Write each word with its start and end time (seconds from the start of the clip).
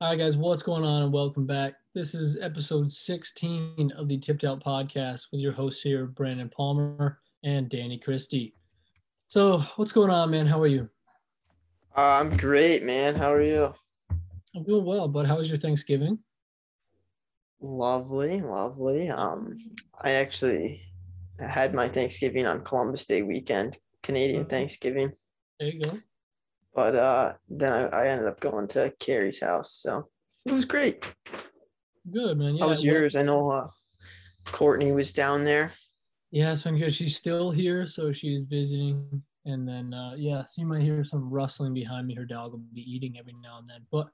All 0.00 0.08
right, 0.08 0.18
guys, 0.18 0.36
what's 0.36 0.62
going 0.62 0.84
on? 0.84 1.02
And 1.02 1.12
welcome 1.12 1.46
back. 1.46 1.74
This 1.94 2.14
is 2.14 2.38
episode 2.40 2.90
16 2.90 3.92
of 3.96 4.08
the 4.08 4.18
Tipped 4.18 4.44
Out 4.44 4.62
podcast 4.64 5.26
with 5.30 5.40
your 5.40 5.52
hosts 5.52 5.82
here, 5.82 6.06
Brandon 6.06 6.48
Palmer 6.48 7.18
and 7.44 7.68
Danny 7.68 7.98
Christie. 7.98 8.54
So, 9.28 9.58
what's 9.76 9.92
going 9.92 10.10
on, 10.10 10.30
man? 10.30 10.46
How 10.46 10.60
are 10.60 10.66
you? 10.66 10.88
Uh, 11.96 12.00
I'm 12.00 12.36
great, 12.36 12.82
man. 12.82 13.14
How 13.14 13.32
are 13.32 13.42
you? 13.42 13.74
I'm 14.54 14.64
doing 14.64 14.84
well, 14.84 15.06
but 15.06 15.26
how 15.26 15.36
was 15.36 15.48
your 15.48 15.58
Thanksgiving? 15.58 16.18
Lovely, 17.60 18.40
lovely. 18.40 19.10
Um, 19.10 19.58
I 20.00 20.12
actually 20.12 20.80
had 21.38 21.74
my 21.74 21.88
Thanksgiving 21.88 22.46
on 22.46 22.64
Columbus 22.64 23.04
Day 23.04 23.22
weekend, 23.22 23.76
Canadian 24.02 24.44
Mhm. 24.46 24.50
Thanksgiving. 24.50 25.12
There 25.58 25.68
you 25.68 25.80
go. 25.80 25.98
But 26.74 26.94
uh, 26.94 27.32
then 27.48 27.72
I, 27.72 27.86
I 27.88 28.08
ended 28.08 28.28
up 28.28 28.40
going 28.40 28.68
to 28.68 28.92
Carrie's 29.00 29.40
house, 29.40 29.78
so 29.82 30.08
it 30.46 30.52
was 30.52 30.64
great. 30.64 31.12
Good, 32.10 32.38
man. 32.38 32.54
Yeah, 32.54 32.64
How 32.64 32.70
was 32.70 32.84
yours? 32.84 33.16
I 33.16 33.22
know 33.22 33.50
uh, 33.50 33.68
Courtney 34.44 34.92
was 34.92 35.12
down 35.12 35.44
there. 35.44 35.72
Yeah, 36.30 36.52
it's 36.52 36.62
been 36.62 36.78
good. 36.78 36.94
She's 36.94 37.16
still 37.16 37.50
here, 37.50 37.86
so 37.86 38.12
she's 38.12 38.44
visiting. 38.44 39.22
And 39.46 39.66
then, 39.66 39.92
uh, 39.92 40.12
yeah, 40.16 40.44
so 40.44 40.62
you 40.62 40.66
might 40.66 40.82
hear 40.82 41.02
some 41.02 41.28
rustling 41.28 41.74
behind 41.74 42.06
me. 42.06 42.14
Her 42.14 42.24
dog 42.24 42.52
will 42.52 42.62
be 42.72 42.82
eating 42.82 43.16
every 43.18 43.34
now 43.42 43.58
and 43.58 43.68
then. 43.68 43.84
But 43.90 44.08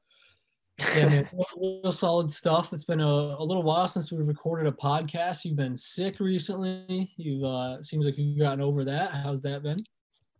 yeah, 0.97 1.09
man, 1.09 1.29
real, 1.57 1.80
real 1.83 1.93
solid 1.93 2.30
stuff. 2.30 2.73
It's 2.73 2.85
been 2.85 3.01
a, 3.01 3.07
a 3.07 3.45
little 3.45 3.63
while 3.63 3.88
since 3.88 4.11
we've 4.11 4.27
recorded 4.27 4.66
a 4.66 4.73
podcast. 4.73 5.45
You've 5.45 5.57
been 5.57 5.77
sick 5.77 6.21
recently. 6.21 7.13
You've 7.16 7.45
uh, 7.45 7.83
seems 7.83 8.07
like 8.07 8.16
you've 8.16 8.38
gotten 8.38 8.61
over 8.61 8.85
that. 8.85 9.13
How's 9.15 9.43
that 9.43 9.63
been? 9.63 9.85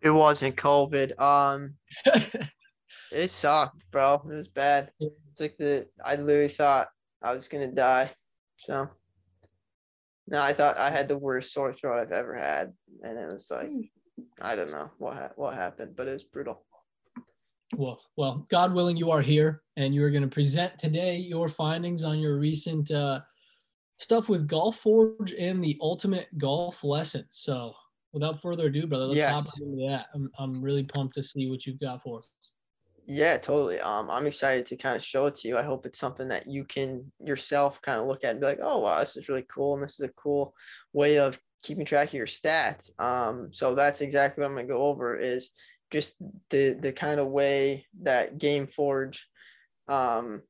It 0.03 0.11
wasn't 0.11 0.57
COVID. 0.57 1.19
Um, 1.21 1.75
it 3.13 3.31
sucked, 3.31 3.91
bro. 3.91 4.23
It 4.31 4.35
was 4.35 4.49
bad. 4.49 4.91
It's 5.01 5.41
like 5.41 5.57
the 5.59 5.87
I 6.05 6.17
literally 6.17 6.49
thought 6.49 6.89
I 7.23 7.33
was 7.33 7.49
gonna 7.49 7.73
die. 7.73 8.11
So 8.57 8.89
no, 10.29 10.43
I 10.43 10.53
thought 10.53 10.79
I 10.79 10.91
had 10.91 11.09
the 11.09 11.19
worst 11.19 11.53
sore 11.53 11.73
throat 11.73 12.01
I've 12.01 12.13
ever 12.13 12.35
had, 12.35 12.73
and 13.03 13.19
it 13.19 13.27
was 13.27 13.51
like 13.51 13.71
I 14.41 14.57
don't 14.57 14.71
know 14.71 14.91
what 14.99 15.15
ha- 15.15 15.33
what 15.37 15.55
happened, 15.55 15.95
but 15.97 16.09
it 16.09 16.13
was 16.13 16.25
brutal. 16.25 16.63
Well, 17.77 18.01
well, 18.17 18.47
God 18.51 18.73
willing, 18.73 18.97
you 18.97 19.11
are 19.11 19.21
here, 19.21 19.63
and 19.77 19.95
you 19.95 20.03
are 20.05 20.11
going 20.11 20.23
to 20.23 20.29
present 20.29 20.79
today 20.79 21.17
your 21.17 21.49
findings 21.49 22.05
on 22.05 22.21
your 22.21 22.39
recent 22.39 22.91
uh, 22.91 23.21
stuff 23.99 24.29
with 24.29 24.47
Golf 24.47 24.77
Forge 24.77 25.35
and 25.35 25.63
the 25.63 25.77
Ultimate 25.81 26.29
Golf 26.39 26.85
Lesson. 26.85 27.27
So, 27.31 27.75
without 28.17 28.41
further 28.41 28.69
ado, 28.69 28.87
brother, 28.87 29.05
let's 29.05 29.21
hop 29.21 29.61
into 29.61 29.77
that. 29.77 30.07
I'm, 30.15 30.31
I'm 30.39 30.63
really 30.63 30.85
pumped 30.85 31.17
to 31.17 31.23
see 31.23 31.51
what 31.51 31.67
you've 31.67 31.79
got 31.79 32.03
for 32.03 32.21
us. 32.21 32.31
Yeah, 33.05 33.37
totally. 33.37 33.79
Um, 33.79 34.09
I'm 34.11 34.27
excited 34.27 34.65
to 34.67 34.77
kind 34.79 34.97
of 34.97 35.05
show 35.05 35.27
it 35.27 35.35
to 35.37 35.49
you. 35.49 35.59
I 35.59 35.63
hope 35.63 35.85
it's 35.85 35.99
something 35.99 36.27
that 36.29 36.47
you 36.47 36.65
can 36.65 37.13
yourself 37.21 37.79
kind 37.83 38.01
of 38.01 38.07
look 38.07 38.25
at 38.25 38.31
and 38.31 38.41
be 38.41 38.47
like, 38.47 38.61
oh 38.63 38.81
wow, 38.81 38.99
this 39.01 39.19
is 39.19 39.29
really 39.29 39.45
cool, 39.55 39.75
and 39.75 39.83
this 39.83 40.01
is 40.01 40.07
a 40.07 40.13
cool 40.17 40.55
way 40.95 41.19
of 41.19 41.39
keeping 41.63 41.85
track 41.85 42.09
of 42.09 42.15
your 42.15 42.27
stats. 42.27 42.91
Um, 42.99 43.51
so 43.53 43.75
that's 43.75 44.01
exactly 44.01 44.41
what 44.41 44.49
I'm 44.49 44.57
gonna 44.57 44.67
go 44.67 44.87
over 44.87 45.15
is 45.19 45.51
just 45.91 46.15
the 46.49 46.79
the 46.81 46.95
kind 46.95 47.21
of 47.21 47.29
way 47.29 47.85
that 48.01 48.39
Game 48.39 48.67
Forge 48.67 49.29
um 49.89 50.41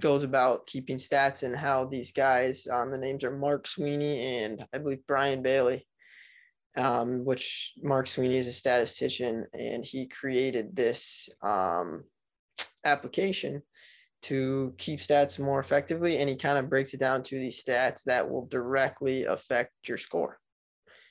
goes 0.00 0.24
about 0.24 0.66
keeping 0.66 0.96
stats 0.96 1.44
and 1.44 1.54
how 1.54 1.84
these 1.84 2.10
guys, 2.10 2.66
um, 2.72 2.90
the 2.90 2.98
names 2.98 3.22
are 3.22 3.30
Mark 3.30 3.68
Sweeney 3.68 4.42
and 4.42 4.66
I 4.74 4.78
believe 4.78 5.06
Brian 5.06 5.40
Bailey 5.40 5.86
um, 6.76 7.24
which 7.24 7.72
Mark 7.82 8.06
Sweeney 8.06 8.36
is 8.36 8.46
a 8.46 8.52
statistician, 8.52 9.46
and 9.52 9.84
he 9.84 10.06
created 10.06 10.74
this 10.74 11.28
um, 11.42 12.04
application 12.84 13.62
to 14.22 14.74
keep 14.78 15.00
stats 15.00 15.38
more 15.38 15.60
effectively. 15.60 16.18
And 16.18 16.28
he 16.28 16.36
kind 16.36 16.58
of 16.58 16.70
breaks 16.70 16.94
it 16.94 17.00
down 17.00 17.22
to 17.24 17.38
these 17.38 17.62
stats 17.62 18.04
that 18.04 18.28
will 18.28 18.46
directly 18.46 19.24
affect 19.24 19.72
your 19.86 19.98
score. 19.98 20.38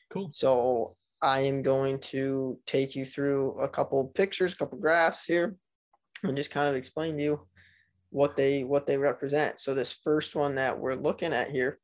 Cool. 0.09 0.29
So 0.31 0.95
I 1.21 1.41
am 1.41 1.61
going 1.61 1.99
to 1.99 2.59
take 2.65 2.95
you 2.95 3.05
through 3.05 3.59
a 3.59 3.69
couple 3.69 4.05
pictures, 4.15 4.53
a 4.53 4.57
couple 4.57 4.79
graphs 4.79 5.23
here, 5.23 5.55
and 6.23 6.35
just 6.35 6.51
kind 6.51 6.69
of 6.69 6.75
explain 6.75 7.17
to 7.17 7.23
you 7.23 7.47
what 8.09 8.35
they 8.35 8.63
what 8.63 8.85
they 8.85 8.97
represent. 8.97 9.59
So 9.59 9.73
this 9.73 9.97
first 10.03 10.35
one 10.35 10.55
that 10.55 10.77
we're 10.77 10.95
looking 10.95 11.33
at 11.33 11.49
here 11.49 11.79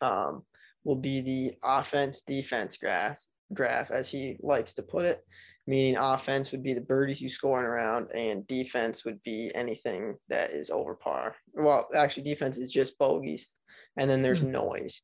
um, 0.00 0.42
will 0.86 0.96
be 0.96 1.20
the 1.20 1.52
offense 1.64 2.22
defense 2.22 2.76
graph 2.76 3.20
graph 3.52 3.90
as 3.90 4.10
he 4.10 4.36
likes 4.40 4.72
to 4.74 4.82
put 4.82 5.04
it 5.04 5.20
meaning 5.66 5.96
offense 5.96 6.52
would 6.52 6.62
be 6.62 6.74
the 6.74 6.80
birdies 6.80 7.20
you 7.20 7.28
score 7.28 7.58
in 7.58 7.66
a 7.66 7.68
round 7.68 8.10
and 8.12 8.46
defense 8.46 9.04
would 9.04 9.20
be 9.24 9.50
anything 9.54 10.16
that 10.28 10.50
is 10.52 10.70
over 10.70 10.94
par. 10.94 11.34
Well 11.54 11.88
actually 11.94 12.22
defense 12.22 12.58
is 12.58 12.70
just 12.70 12.98
bogeys 12.98 13.48
and 13.96 14.08
then 14.08 14.22
there's 14.22 14.40
Hmm. 14.40 14.52
noise. 14.52 15.02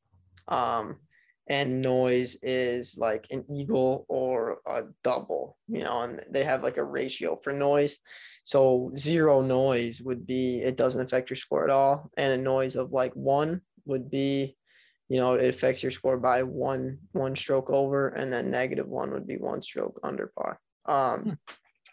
Um 0.48 1.00
and 1.48 1.82
noise 1.82 2.36
is 2.42 2.96
like 2.96 3.26
an 3.32 3.44
eagle 3.50 4.06
or 4.08 4.60
a 4.66 4.82
double 5.02 5.58
you 5.66 5.82
know 5.82 6.02
and 6.02 6.24
they 6.30 6.44
have 6.44 6.62
like 6.62 6.76
a 6.76 6.84
ratio 6.84 7.36
for 7.42 7.52
noise. 7.52 7.98
So 8.44 8.92
zero 8.96 9.40
noise 9.42 10.00
would 10.00 10.26
be 10.26 10.62
it 10.62 10.76
doesn't 10.76 11.00
affect 11.00 11.30
your 11.30 11.36
score 11.36 11.64
at 11.64 11.70
all. 11.70 12.10
And 12.16 12.32
a 12.32 12.42
noise 12.42 12.76
of 12.76 12.92
like 12.92 13.12
one 13.14 13.62
would 13.84 14.10
be 14.10 14.56
you 15.08 15.18
know 15.18 15.34
it 15.34 15.48
affects 15.48 15.82
your 15.82 15.92
score 15.92 16.18
by 16.18 16.42
one 16.42 16.98
one 17.12 17.34
stroke 17.36 17.70
over 17.70 18.08
and 18.08 18.32
then 18.32 18.50
negative 18.50 18.88
one 18.88 19.10
would 19.12 19.26
be 19.26 19.36
one 19.36 19.60
stroke 19.62 19.98
under 20.02 20.32
par 20.36 20.58
um 20.86 21.22
Hmm. 21.22 21.32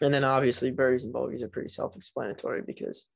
and 0.02 0.14
then 0.14 0.24
obviously 0.24 0.70
birdies 0.70 1.04
and 1.04 1.12
bogeys 1.12 1.42
are 1.42 1.48
pretty 1.48 1.68
self-explanatory 1.68 2.62
because 2.62 3.06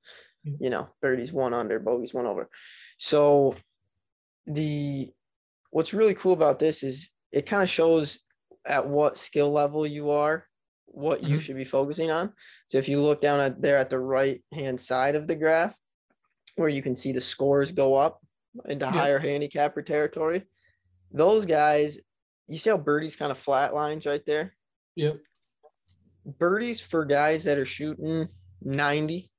Hmm. 0.44 0.54
you 0.60 0.71
know 0.71 0.88
birdies 1.00 1.33
one 1.33 1.54
under 1.54 1.81
bogeys 1.81 2.15
one 2.15 2.27
over 2.27 2.49
so 2.99 3.54
the 4.47 5.10
what's 5.71 5.94
really 5.94 6.15
cool 6.15 6.33
about 6.34 6.59
this 6.59 6.83
is 6.83 7.10
it 7.33 7.47
kind 7.47 7.62
of 7.62 7.71
shows 7.71 8.21
at 8.66 8.87
what 8.88 9.16
skill 9.16 9.50
level 9.50 9.87
you 9.87 10.10
are 10.10 10.47
what 10.87 11.22
you 11.22 11.37
Mhm. 11.37 11.41
should 11.41 11.56
be 11.56 11.65
focusing 11.65 12.10
on 12.10 12.33
so 12.66 12.78
if 12.78 12.88
you 12.88 13.00
look 13.00 13.21
down 13.21 13.41
at 13.41 13.60
there 13.60 13.77
at 13.77 13.91
the 13.91 13.99
right 13.99 14.44
hand 14.53 14.81
side 14.81 15.15
of 15.16 15.27
the 15.27 15.34
graph 15.34 15.78
where 16.56 16.69
you 16.69 16.83
can 16.83 16.94
see 16.94 17.12
the 17.12 17.21
scores 17.21 17.72
go 17.72 17.94
up 17.94 18.24
into 18.66 18.84
Yeah. 18.84 18.91
higher 18.91 19.19
handicapper 19.19 19.82
territory. 19.82 20.44
Those 21.12 21.47
guys, 21.47 21.98
you 22.48 22.59
see 22.59 22.70
how 22.70 22.78
birdies 22.78 23.16
kind 23.16 23.32
of 23.32 23.38
flat 23.38 23.75
lines 23.75 24.06
right 24.06 24.25
there? 24.26 24.56
Yep. 24.97 25.16
Birdies 26.38 26.81
for 26.81 27.04
guys 27.04 27.44
that 27.44 27.59
are 27.59 27.66
shooting 27.66 28.28
90 28.62 29.31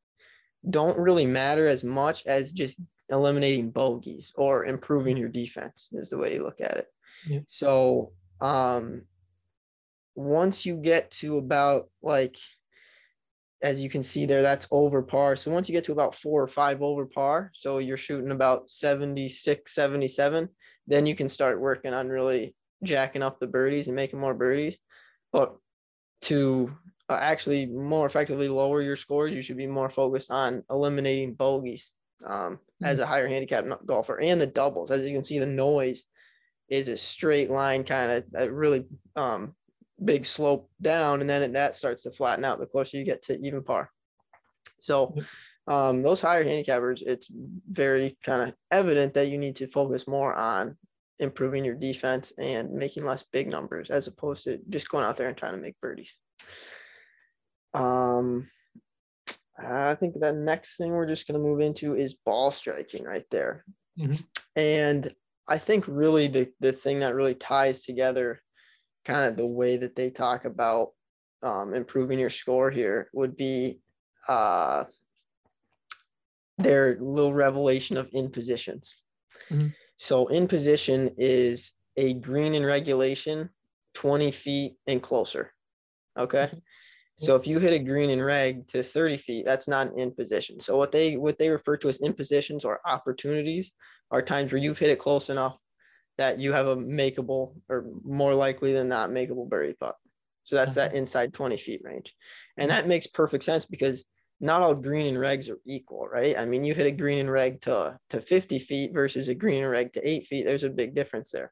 don't 0.69 0.97
really 0.97 1.25
matter 1.25 1.67
as 1.67 1.83
much 1.83 2.25
as 2.25 2.51
just 2.51 2.79
eliminating 3.09 3.69
bogeys 3.71 4.31
or 4.35 4.65
improving 4.65 5.15
your 5.17 5.29
defense 5.29 5.89
is 5.91 6.09
the 6.09 6.17
way 6.17 6.33
you 6.33 6.43
look 6.43 6.59
at 6.61 6.77
it. 6.77 6.87
Yeah. 7.27 7.39
So 7.47 8.13
um 8.41 9.03
once 10.15 10.65
you 10.65 10.77
get 10.77 11.11
to 11.11 11.37
about 11.37 11.89
like 12.01 12.37
as 13.61 13.81
you 13.81 13.89
can 13.89 14.03
see 14.03 14.25
there, 14.25 14.41
that's 14.41 14.67
over 14.71 15.01
par. 15.01 15.35
So 15.35 15.51
once 15.51 15.67
you 15.69 15.73
get 15.73 15.85
to 15.85 15.91
about 15.91 16.16
four 16.16 16.43
or 16.43 16.47
five 16.47 16.81
over 16.81 17.05
par, 17.05 17.51
so 17.53 17.77
you're 17.77 17.97
shooting 17.97 18.31
about 18.31 18.69
76, 18.69 19.73
77, 19.73 20.49
then 20.88 21.05
you 21.05 21.16
can 21.16 21.29
start 21.29 21.59
working 21.59 21.94
on 21.94 22.09
really 22.09 22.55
jacking 22.83 23.23
up 23.23 23.39
the 23.39 23.47
birdies 23.47 23.88
and 23.88 23.95
making 23.95 24.19
more 24.19 24.33
birdies. 24.33 24.77
But 25.31 25.55
to 26.23 26.71
uh, 27.09 27.17
actually 27.21 27.65
more 27.67 28.05
effectively 28.05 28.49
lower 28.49 28.81
your 28.81 28.95
scores, 28.95 29.33
you 29.33 29.41
should 29.41 29.57
be 29.57 29.67
more 29.67 29.89
focused 29.89 30.31
on 30.31 30.63
eliminating 30.69 31.33
bogeys 31.33 31.91
um, 32.25 32.59
as 32.83 32.99
a 32.99 33.05
higher 33.05 33.27
handicap 33.27 33.65
golfer 33.85 34.19
and 34.19 34.39
the 34.39 34.47
doubles. 34.47 34.91
As 34.91 35.07
you 35.07 35.15
can 35.15 35.23
see, 35.23 35.39
the 35.39 35.45
noise 35.45 36.05
is 36.69 36.88
a 36.88 36.97
straight 36.97 37.51
line 37.51 37.83
kind 37.83 38.23
of 38.33 38.51
really 38.51 38.85
um, 39.15 39.53
big 40.03 40.25
slope 40.25 40.69
down 40.81 41.22
and 41.22 41.29
then 41.29 41.53
that 41.53 41.75
starts 41.75 42.03
to 42.03 42.11
flatten 42.11 42.44
out 42.44 42.59
the 42.59 42.66
closer 42.66 42.97
you 42.97 43.06
get 43.06 43.22
to 43.23 43.35
even 43.35 43.63
par. 43.63 43.89
So 44.79 45.16
um, 45.67 46.03
those 46.03 46.22
higher 46.22 46.44
handicappers 46.44 47.01
it's 47.01 47.30
very 47.71 48.18
kind 48.24 48.50
of 48.50 48.56
evident 48.71 49.13
that 49.13 49.30
you 49.30 49.38
need 49.38 49.56
to 49.57 49.68
focus 49.68 50.07
more 50.07 50.33
on 50.33 50.77
improving 51.19 51.63
your 51.63 51.75
defense 51.75 52.33
and 52.38 52.71
making 52.71 53.06
less 53.06 53.24
big 53.24 53.47
numbers 53.47 53.89
as 53.89 54.07
opposed 54.07 54.44
to 54.44 54.59
just 54.69 54.89
going 54.89 55.06
out 55.06 55.15
there 55.18 55.30
and 55.30 55.38
trying 55.38 55.53
to 55.53 55.62
make 55.62 55.80
birdies. 55.81 56.13
Um 57.74 58.50
i 59.57 59.95
think 59.95 60.19
the 60.19 60.33
next 60.33 60.75
thing 60.75 60.92
we're 60.92 61.07
just 61.07 61.27
going 61.27 61.39
to 61.39 61.45
move 61.47 61.62
into 61.62 61.95
is 61.95 62.13
ball 62.25 62.51
striking 62.51 63.06
right 63.06 63.25
there. 63.31 63.63
Mhm. 63.97 64.21
and 64.57 65.13
i 65.47 65.57
think 65.57 65.86
really 65.88 66.27
the 66.27 66.51
the 66.59 66.74
thing 66.74 67.00
that 67.00 67.15
really 67.15 67.36
ties 67.36 67.83
together 67.83 68.42
kind 69.06 69.30
of 69.30 69.38
the 69.38 69.48
way 69.48 69.78
that 69.78 69.96
they 69.96 70.10
talk 70.10 70.46
about 70.46 70.90
um, 71.44 71.74
improving 71.74 72.19
your 72.19 72.30
score 72.30 72.72
here 72.72 73.10
would 73.13 73.38
be 73.38 73.80
uh, 74.28 74.86
their 76.57 76.98
little 77.00 77.34
revelation 77.34 77.98
of 77.98 78.10
in 78.13 78.31
positions. 78.31 78.96
Mhm. 79.50 79.74
So 79.98 80.28
in 80.28 80.48
position 80.48 81.13
is 81.18 81.74
a 81.98 82.16
green 82.16 82.56
in 82.56 82.66
regulation, 82.66 83.50
20 83.94 84.31
feet 84.31 84.75
and 84.88 85.02
closer. 85.02 85.54
Okay. 86.18 86.52
So 87.18 87.36
if 87.38 87.48
you 87.48 87.60
hit 87.60 87.72
a 87.72 87.80
green 87.80 88.10
and 88.10 88.24
reg 88.24 88.68
to 88.69 88.84
30 88.84 89.18
feet, 89.18 89.46
that's 89.46 89.69
not 89.69 89.88
an 89.88 89.98
in 89.98 90.12
position. 90.12 90.60
So 90.60 90.75
what 90.75 90.92
they 90.92 91.16
what 91.16 91.38
they 91.38 91.50
refer 91.50 91.78
to 91.78 91.88
as 91.88 91.98
in 91.98 92.13
positions 92.13 92.66
or 92.66 92.81
opportunities 92.86 93.72
are 94.12 94.22
times 94.22 94.52
where 94.52 94.62
you've 94.62 94.80
hit 94.80 94.90
it 94.90 95.00
close 95.00 95.30
enough 95.30 95.57
that 96.17 96.39
you 96.39 96.53
have 96.53 96.67
a 96.67 96.75
makeable 96.75 97.53
or 97.69 97.85
more 98.03 98.33
likely 98.33 98.73
than 98.73 98.88
not 98.88 99.09
makeable 99.09 99.47
birdie 99.47 99.73
putt. 99.73 99.95
So 100.44 100.56
that's 100.56 100.75
that 100.75 100.94
inside 100.94 101.33
20 101.33 101.57
feet 101.57 101.81
range. 101.83 102.13
And 102.57 102.69
that 102.69 102.88
makes 102.88 103.07
perfect 103.07 103.44
sense 103.44 103.65
because 103.65 104.06
not 104.39 104.62
all 104.62 104.75
green 104.75 105.07
and 105.07 105.17
regs 105.17 105.50
are 105.50 105.59
equal, 105.65 106.07
right? 106.07 106.38
I 106.38 106.45
mean, 106.45 106.63
you 106.63 106.73
hit 106.73 106.88
a 106.88 106.91
green 106.91 107.19
and 107.19 107.31
reg 107.31 107.62
to, 107.62 107.97
to 108.09 108.21
50 108.21 108.59
feet 108.59 108.94
versus 108.94 109.27
a 109.27 109.35
green 109.35 109.63
and 109.63 109.71
reg 109.71 109.94
to 109.94 110.07
eight 110.07 110.27
feet. 110.27 110.45
There's 110.45 110.63
a 110.63 110.69
big 110.69 110.94
difference 110.94 111.31
there. 111.31 111.51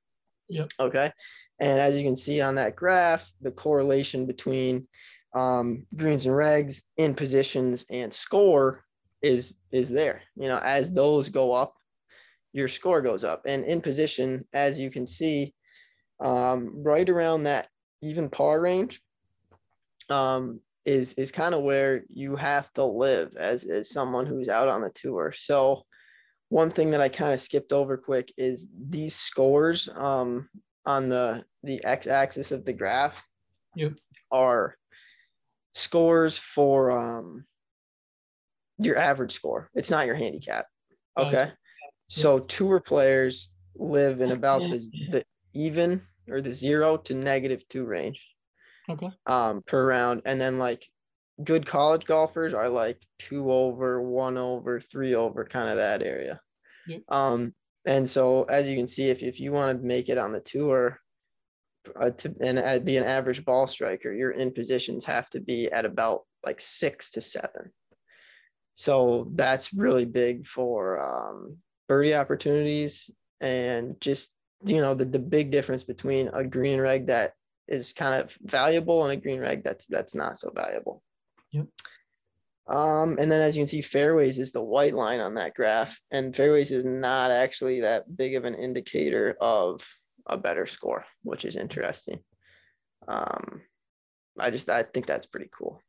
Yep. 0.49 0.71
Okay. 0.79 1.11
And 1.59 1.79
as 1.79 1.97
you 1.97 2.03
can 2.03 2.15
see 2.15 2.41
on 2.41 2.55
that 2.55 2.75
graph, 2.75 3.29
the 3.41 3.51
correlation 3.51 4.25
between 4.25 4.87
um, 5.33 5.85
greens 5.95 6.25
and 6.25 6.35
regs 6.35 6.81
in 6.97 7.15
positions 7.15 7.85
and 7.89 8.13
score 8.13 8.83
is 9.21 9.55
is 9.71 9.89
there. 9.89 10.21
You 10.35 10.49
know, 10.49 10.59
as 10.59 10.91
those 10.91 11.29
go 11.29 11.53
up, 11.53 11.75
your 12.53 12.67
score 12.67 13.01
goes 13.01 13.23
up. 13.23 13.43
And 13.45 13.65
in 13.65 13.81
position, 13.81 14.45
as 14.53 14.79
you 14.79 14.89
can 14.89 15.07
see, 15.07 15.53
um, 16.23 16.71
right 16.83 17.09
around 17.09 17.43
that 17.43 17.67
even 18.01 18.29
par 18.29 18.61
range, 18.61 19.01
um, 20.09 20.59
is 20.85 21.13
is 21.13 21.31
kind 21.31 21.55
of 21.55 21.63
where 21.63 22.03
you 22.09 22.35
have 22.35 22.71
to 22.73 22.83
live 22.83 23.35
as 23.37 23.63
as 23.63 23.89
someone 23.89 24.25
who's 24.25 24.49
out 24.49 24.67
on 24.67 24.81
the 24.81 24.91
tour. 24.91 25.33
So 25.35 25.83
one 26.49 26.69
thing 26.69 26.91
that 26.91 27.01
I 27.01 27.09
kind 27.09 27.33
of 27.33 27.41
skipped 27.41 27.73
over 27.73 27.97
quick 27.97 28.31
is 28.37 28.67
these 28.89 29.15
scores 29.15 29.89
um, 29.95 30.49
on 30.85 31.09
the 31.09 31.43
the 31.63 31.83
x-axis 31.83 32.51
of 32.51 32.65
the 32.65 32.73
graph 32.73 33.25
yep. 33.75 33.93
are 34.31 34.75
scores 35.73 36.37
for 36.37 36.91
um, 36.91 37.45
your 38.77 38.97
average 38.97 39.31
score. 39.31 39.69
It's 39.73 39.89
not 39.89 40.05
your 40.05 40.15
handicap. 40.15 40.65
Okay. 41.17 41.51
So 42.13 42.39
tour 42.39 42.79
players 42.79 43.49
live 43.75 44.21
in 44.21 44.31
about 44.39 44.59
the, 44.59 44.89
the 45.09 45.25
even 45.53 46.01
or 46.29 46.41
the 46.41 46.53
zero 46.53 46.97
to 46.97 47.13
negative 47.13 47.67
two 47.69 47.85
range. 47.85 48.21
Okay. 48.89 49.09
Um, 49.25 49.63
per 49.65 49.87
round, 49.87 50.21
and 50.25 50.39
then 50.39 50.59
like 50.59 50.85
good 51.43 51.65
college 51.65 52.05
golfers 52.05 52.53
are 52.53 52.69
like 52.69 53.01
two 53.17 53.51
over, 53.51 54.01
one 54.01 54.37
over, 54.37 54.79
three 54.79 55.15
over, 55.15 55.45
kind 55.45 55.69
of 55.69 55.77
that 55.77 56.01
area. 56.01 56.39
Yep. 56.87 57.01
Um, 57.07 57.55
and 57.85 58.07
so 58.07 58.43
as 58.43 58.69
you 58.69 58.75
can 58.75 58.87
see, 58.87 59.09
if 59.09 59.21
if 59.21 59.39
you 59.39 59.51
want 59.51 59.77
to 59.77 59.85
make 59.85 60.09
it 60.09 60.17
on 60.17 60.33
the 60.33 60.41
tour, 60.41 60.99
uh, 61.99 62.11
to 62.11 62.35
and 62.41 62.59
uh, 62.59 62.79
be 62.79 62.97
an 62.97 63.05
average 63.05 63.43
ball 63.45 63.67
striker, 63.67 64.13
your 64.13 64.31
in 64.31 64.51
positions 64.51 65.05
have 65.05 65.29
to 65.29 65.39
be 65.39 65.71
at 65.71 65.85
about 65.85 66.23
like 66.45 66.59
six 66.59 67.09
to 67.11 67.21
seven. 67.21 67.71
So 68.73 69.31
that's 69.35 69.73
really 69.73 70.05
big 70.05 70.45
for 70.45 70.99
um, 70.99 71.57
birdie 71.87 72.15
opportunities 72.15 73.09
and 73.41 73.99
just 73.99 74.33
you 74.65 74.79
know 74.79 74.93
the, 74.93 75.05
the 75.05 75.19
big 75.19 75.51
difference 75.51 75.83
between 75.83 76.29
a 76.33 76.43
green 76.43 76.79
reg 76.79 77.07
that 77.07 77.33
is 77.67 77.93
kind 77.93 78.21
of 78.21 78.35
valuable 78.41 79.03
and 79.05 79.17
a 79.17 79.21
green 79.21 79.39
reg 79.39 79.63
that's 79.63 79.85
that's 79.87 80.15
not 80.15 80.37
so 80.37 80.51
valuable. 80.53 81.03
Yep. 81.51 81.67
Um, 82.67 83.17
and 83.19 83.29
then 83.29 83.41
as 83.41 83.55
you 83.57 83.61
can 83.61 83.67
see, 83.67 83.81
fairways 83.81 84.39
is 84.39 84.51
the 84.51 84.63
white 84.63 84.93
line 84.93 85.19
on 85.19 85.35
that 85.35 85.53
graph, 85.53 85.99
and 86.11 86.35
fairways 86.35 86.71
is 86.71 86.85
not 86.85 87.29
actually 87.29 87.81
that 87.81 88.15
big 88.15 88.35
of 88.35 88.45
an 88.45 88.55
indicator 88.55 89.35
of 89.41 89.85
a 90.27 90.37
better 90.37 90.65
score, 90.65 91.05
which 91.23 91.43
is 91.43 91.57
interesting. 91.57 92.19
Um, 93.07 93.61
I 94.39 94.49
just 94.49 94.69
I 94.69 94.83
think 94.83 95.05
that's 95.05 95.25
pretty 95.25 95.49
cool. 95.51 95.81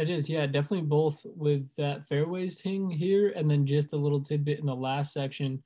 It 0.00 0.08
is, 0.08 0.30
yeah, 0.30 0.46
definitely 0.46 0.86
both 0.86 1.20
with 1.26 1.68
that 1.76 2.08
fairways 2.08 2.58
thing 2.58 2.88
here, 2.88 3.34
and 3.36 3.50
then 3.50 3.66
just 3.66 3.92
a 3.92 3.98
little 3.98 4.22
tidbit 4.22 4.58
in 4.58 4.64
the 4.64 4.74
last 4.74 5.12
section 5.12 5.62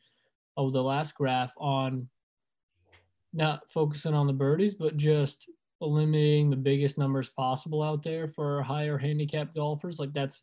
of 0.57 0.73
the 0.73 0.83
last 0.83 1.15
graph 1.15 1.55
on 1.57 2.09
not 3.33 3.71
focusing 3.71 4.13
on 4.13 4.27
the 4.27 4.33
birdies, 4.33 4.75
but 4.75 4.97
just 4.97 5.49
eliminating 5.81 6.51
the 6.51 6.57
biggest 6.57 6.99
numbers 6.99 7.29
possible 7.29 7.81
out 7.81 8.03
there 8.03 8.27
for 8.27 8.61
higher 8.61 8.99
handicap 8.99 9.55
golfers. 9.55 10.01
Like 10.01 10.13
that's 10.13 10.43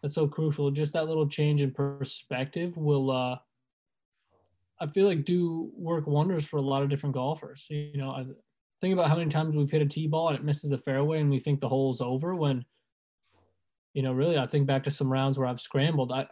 that's 0.00 0.14
so 0.14 0.26
crucial. 0.26 0.70
Just 0.70 0.94
that 0.94 1.06
little 1.06 1.28
change 1.28 1.60
in 1.60 1.72
perspective 1.72 2.74
will 2.78 3.10
uh 3.10 3.36
I 4.80 4.86
feel 4.86 5.06
like 5.06 5.26
do 5.26 5.70
work 5.76 6.06
wonders 6.06 6.46
for 6.46 6.56
a 6.56 6.62
lot 6.62 6.82
of 6.82 6.88
different 6.88 7.14
golfers. 7.14 7.66
You 7.68 7.98
know, 7.98 8.12
I 8.12 8.24
think 8.80 8.94
about 8.94 9.10
how 9.10 9.16
many 9.16 9.28
times 9.28 9.54
we've 9.54 9.70
hit 9.70 9.82
a 9.82 9.86
tee 9.86 10.06
ball 10.06 10.28
and 10.28 10.38
it 10.38 10.44
misses 10.44 10.70
the 10.70 10.78
fairway 10.78 11.20
and 11.20 11.28
we 11.28 11.38
think 11.38 11.60
the 11.60 11.68
hole's 11.68 12.00
over 12.00 12.34
when 12.34 12.64
you 13.94 14.02
know, 14.02 14.12
really 14.12 14.38
I 14.38 14.46
think 14.46 14.66
back 14.66 14.84
to 14.84 14.90
some 14.90 15.12
rounds 15.12 15.38
where 15.38 15.48
I've 15.48 15.60
scrambled. 15.60 16.12
I 16.12 16.26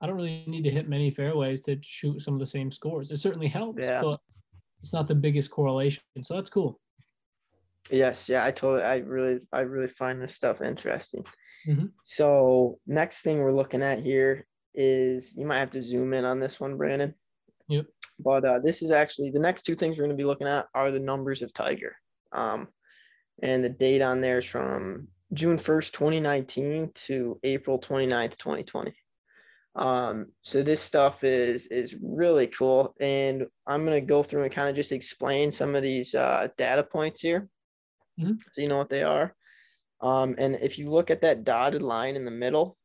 I 0.00 0.06
don't 0.06 0.16
really 0.16 0.44
need 0.46 0.64
to 0.64 0.70
hit 0.70 0.88
many 0.88 1.10
fairways 1.10 1.62
to 1.62 1.78
shoot 1.82 2.20
some 2.20 2.34
of 2.34 2.40
the 2.40 2.46
same 2.46 2.70
scores. 2.70 3.10
It 3.10 3.18
certainly 3.18 3.48
helps, 3.48 3.84
yeah. 3.84 4.02
but 4.02 4.20
it's 4.82 4.92
not 4.92 5.08
the 5.08 5.14
biggest 5.14 5.50
correlation. 5.50 6.02
So 6.22 6.34
that's 6.34 6.50
cool. 6.50 6.78
Yes, 7.90 8.28
yeah, 8.28 8.44
I 8.44 8.50
totally, 8.50 8.82
I 8.82 8.98
really, 8.98 9.40
I 9.52 9.60
really 9.60 9.88
find 9.88 10.20
this 10.20 10.34
stuff 10.34 10.60
interesting. 10.60 11.24
Mm-hmm. 11.66 11.86
So 12.02 12.78
next 12.86 13.22
thing 13.22 13.40
we're 13.40 13.52
looking 13.52 13.82
at 13.82 14.02
here 14.02 14.46
is 14.74 15.34
you 15.36 15.46
might 15.46 15.58
have 15.58 15.70
to 15.70 15.82
zoom 15.82 16.12
in 16.12 16.24
on 16.24 16.40
this 16.40 16.60
one, 16.60 16.76
Brandon. 16.76 17.14
Yep. 17.68 17.86
But 18.18 18.44
uh, 18.44 18.58
this 18.62 18.82
is 18.82 18.90
actually 18.90 19.30
the 19.30 19.40
next 19.40 19.62
two 19.62 19.74
things 19.74 19.96
we're 19.96 20.04
going 20.04 20.16
to 20.16 20.22
be 20.22 20.26
looking 20.26 20.46
at 20.46 20.66
are 20.74 20.90
the 20.90 21.00
numbers 21.00 21.42
of 21.42 21.52
Tiger, 21.52 21.96
um, 22.32 22.68
and 23.42 23.64
the 23.64 23.70
date 23.70 24.02
on 24.02 24.20
there 24.20 24.38
is 24.38 24.44
from 24.44 25.08
June 25.34 25.58
first, 25.58 25.92
twenty 25.92 26.20
nineteen, 26.20 26.90
to 26.94 27.38
April 27.42 27.80
29th, 27.80 28.36
twenty 28.38 28.62
twenty. 28.62 28.94
Um, 29.76 30.26
so 30.42 30.62
this 30.62 30.80
stuff 30.80 31.24
is 31.24 31.66
is 31.66 31.96
really 32.00 32.46
cool, 32.46 32.94
and 33.00 33.46
I'm 33.66 33.84
gonna 33.84 34.00
go 34.00 34.22
through 34.22 34.44
and 34.44 34.52
kind 34.52 34.68
of 34.68 34.76
just 34.76 34.92
explain 34.92 35.50
some 35.50 35.74
of 35.74 35.82
these 35.82 36.14
uh, 36.14 36.48
data 36.56 36.84
points 36.84 37.20
here, 37.20 37.48
mm-hmm. 38.20 38.34
so 38.52 38.60
you 38.60 38.68
know 38.68 38.78
what 38.78 38.90
they 38.90 39.02
are. 39.02 39.34
Um, 40.00 40.36
and 40.38 40.56
if 40.56 40.78
you 40.78 40.90
look 40.90 41.10
at 41.10 41.22
that 41.22 41.44
dotted 41.44 41.82
line 41.82 42.14
in 42.14 42.24
the 42.24 42.30
middle, 42.30 42.76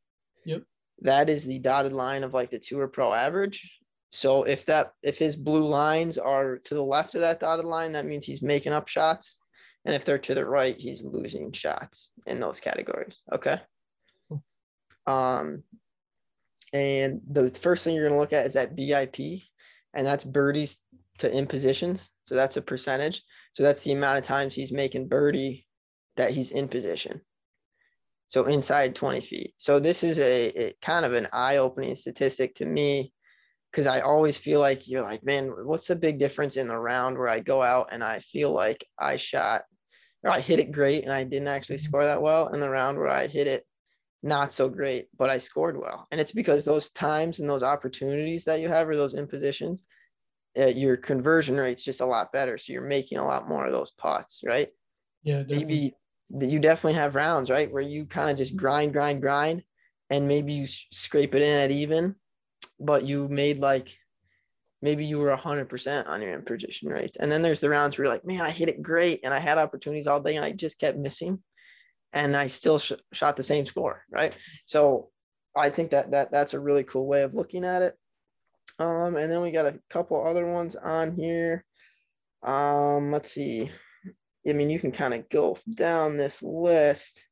yep, 0.46 0.64
that 1.02 1.30
is 1.30 1.46
the 1.46 1.60
dotted 1.60 1.94
line 1.94 2.24
of 2.24 2.34
like 2.34 2.50
the 2.50 2.60
tour 2.60 2.88
pro 2.88 3.14
average. 3.14 3.72
So 4.12 4.44
if 4.44 4.66
that 4.66 4.88
if 5.04 5.20
his 5.20 5.36
blue 5.36 5.68
lines 5.68 6.18
are 6.18 6.58
to 6.58 6.74
the 6.74 6.84
left 6.84 7.14
of 7.14 7.22
that 7.22 7.40
dotted 7.40 7.66
line, 7.66 7.92
that 7.92 8.06
means 8.06 8.26
he's 8.26 8.42
making 8.42 8.74
up 8.74 8.88
shots, 8.88 9.39
and 9.86 9.96
if 9.96 10.06
they're 10.06 10.18
to 10.18 10.36
the 10.36 10.46
right, 10.46 10.76
he's 10.78 11.04
losing 11.04 11.52
shots 11.52 12.12
in 12.28 12.40
those 12.40 12.60
categories. 12.60 13.16
Okay. 13.32 13.60
Um, 15.08 15.64
and 16.74 17.22
the 17.30 17.50
first 17.52 17.84
thing 17.84 17.96
you're 17.96 18.08
going 18.08 18.16
to 18.16 18.20
look 18.20 18.34
at 18.34 18.46
is 18.46 18.54
that 18.54 18.76
BIP, 18.76 19.44
and 19.94 20.06
that's 20.06 20.24
birdies 20.24 20.84
to 21.20 21.36
in 21.36 21.48
positions. 21.48 22.12
So 22.24 22.36
that's 22.36 22.58
a 22.58 22.62
percentage. 22.62 23.24
So 23.54 23.64
that's 23.64 23.84
the 23.84 23.94
amount 23.94 24.20
of 24.20 24.24
times 24.24 24.54
he's 24.54 24.72
making 24.72 25.08
birdie 25.08 25.66
that 26.18 26.32
he's 26.32 26.52
in 26.52 26.68
position. 26.68 27.22
So 28.28 28.46
inside 28.46 28.96
20 28.96 29.22
feet. 29.22 29.54
So 29.58 29.80
this 29.80 30.04
is 30.04 30.20
a, 30.20 30.68
a 30.68 30.74
kind 30.84 31.06
of 31.06 31.14
an 31.14 31.28
eye-opening 31.34 31.96
statistic 31.96 32.54
to 32.56 32.66
me 32.66 33.12
because 33.72 33.88
I 33.88 34.02
always 34.02 34.38
feel 34.38 34.60
like 34.60 34.88
you're 34.88 35.02
like, 35.02 35.24
man, 35.24 35.52
what's 35.64 35.88
the 35.88 35.96
big 35.96 36.20
difference 36.20 36.56
in 36.56 36.68
the 36.68 36.78
round 36.78 37.18
where 37.18 37.30
I 37.30 37.40
go 37.40 37.62
out 37.62 37.90
and 37.92 38.04
I 38.04 38.20
feel 38.20 38.52
like 38.52 38.86
I 39.00 39.18
shot 39.18 39.64
or 40.24 40.32
I 40.32 40.40
hit 40.42 40.60
it 40.60 40.72
great 40.72 41.04
and 41.04 41.14
I 41.14 41.24
didn't 41.24 41.48
actually 41.48 41.78
mm-hmm. 41.78 41.86
score 41.90 42.04
that 42.04 42.22
well, 42.22 42.50
in 42.50 42.60
the 42.60 42.70
round 42.70 42.98
where 42.98 43.10
I 43.10 43.28
hit 43.28 43.48
it 43.48 43.66
not 44.22 44.52
so 44.52 44.68
great, 44.70 45.08
but 45.18 45.30
I 45.30 45.38
scored 45.38 45.78
well. 45.78 46.08
And 46.12 46.20
it's 46.20 46.32
because 46.32 46.66
those 46.66 46.90
times 46.90 47.40
and 47.40 47.50
those 47.50 47.64
opportunities 47.64 48.44
that 48.46 48.60
you 48.60 48.68
have 48.68 48.88
or 48.88 48.96
those 48.96 49.14
in 49.14 49.28
positions, 49.28 49.86
uh, 50.58 50.66
your 50.66 50.98
conversion 50.98 51.56
rate's 51.56 51.84
just 51.84 52.02
a 52.02 52.06
lot 52.06 52.34
better. 52.34 52.58
So 52.58 52.74
you're 52.74 52.82
making 52.82 53.18
a 53.18 53.26
lot 53.26 53.48
more 53.48 53.66
of 53.66 53.72
those 53.72 53.92
pots, 53.92 54.42
right? 54.46 54.68
Yeah, 55.24 55.40
definitely. 55.40 55.66
maybe 55.66 55.96
you 56.48 56.60
definitely 56.60 56.94
have 56.94 57.16
rounds, 57.16 57.50
right, 57.50 57.72
where 57.72 57.82
you 57.82 58.06
kind 58.06 58.30
of 58.30 58.38
just 58.38 58.56
grind, 58.56 58.94
grind, 58.94 59.22
grind, 59.22 59.64
and 60.10 60.28
maybe 60.28 60.54
you 60.54 60.68
scrape 60.68 61.36
it 61.36 61.42
in 61.42 61.60
at 61.60 61.72
even, 61.72 62.16
but 62.80 63.04
you 63.04 63.28
made 63.30 63.60
like 63.60 63.96
maybe 64.82 65.06
you 65.06 65.20
were 65.20 65.36
100% 65.36 66.08
on 66.08 66.22
your 66.22 66.34
in 66.34 66.42
position 66.44 66.90
rates. 66.90 67.18
And 67.18 67.32
then 67.32 67.42
there's 67.42 67.60
the 67.60 67.70
rounds 67.70 67.98
where 67.98 68.06
you're 68.06 68.14
like, 68.14 68.26
man, 68.26 68.42
I 68.42 68.52
hit 68.52 68.70
it 68.70 68.82
great 68.82 69.22
and 69.24 69.34
I 69.34 69.40
had 69.40 69.58
opportunities 69.58 70.08
all 70.08 70.22
day 70.22 70.36
and 70.36 70.46
I 70.46 70.52
just 70.52 70.80
kept 70.80 70.98
missing 70.98 71.42
and 72.14 72.36
I 72.36 72.48
still 72.48 72.80
sh- 72.80 72.94
shot 73.14 73.36
the 73.36 73.44
same 73.44 73.66
score, 73.66 74.04
right? 74.12 74.36
So 74.66 75.10
I 75.56 75.70
think 75.70 75.92
that 75.92 76.12
that 76.12 76.32
that's 76.32 76.54
a 76.54 76.60
really 76.60 76.84
cool 76.84 77.08
way 77.08 77.24
of 77.24 77.34
looking 77.34 77.66
at 77.66 77.82
it. 77.82 77.96
Um, 78.80 79.18
and 79.18 79.32
then 79.32 79.42
we 79.42 79.52
got 79.52 79.66
a 79.66 79.80
couple 79.90 80.26
other 80.26 80.46
ones 80.46 80.76
on 80.76 81.16
here. 81.16 81.66
Um, 82.44 83.12
let's 83.12 83.32
see. 83.32 83.70
I 84.48 84.54
mean, 84.54 84.70
you 84.70 84.80
can 84.80 84.92
kind 84.92 85.14
of 85.14 85.28
go 85.30 85.58
down 85.74 86.16
this 86.16 86.42
list. 86.42 87.24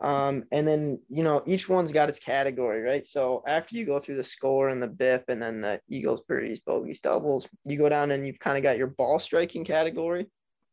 Um, 0.00 0.44
and 0.52 0.68
then 0.68 1.00
you 1.08 1.24
know 1.24 1.42
each 1.46 1.68
one's 1.68 1.92
got 1.92 2.08
its 2.08 2.18
category, 2.18 2.82
right? 2.82 3.06
So 3.06 3.42
after 3.46 3.76
you 3.76 3.86
go 3.86 3.98
through 3.98 4.16
the 4.16 4.24
score 4.24 4.68
and 4.68 4.82
the 4.82 4.88
BIP 4.88 5.24
and 5.28 5.40
then 5.40 5.60
the 5.60 5.80
Eagles, 5.88 6.22
birdies, 6.22 6.60
bogeys, 6.60 7.00
doubles, 7.00 7.48
you 7.64 7.78
go 7.78 7.88
down 7.88 8.10
and 8.10 8.26
you've 8.26 8.38
kind 8.38 8.58
of 8.58 8.62
got 8.62 8.76
your 8.76 8.88
ball 8.88 9.18
striking 9.18 9.64
category 9.64 10.26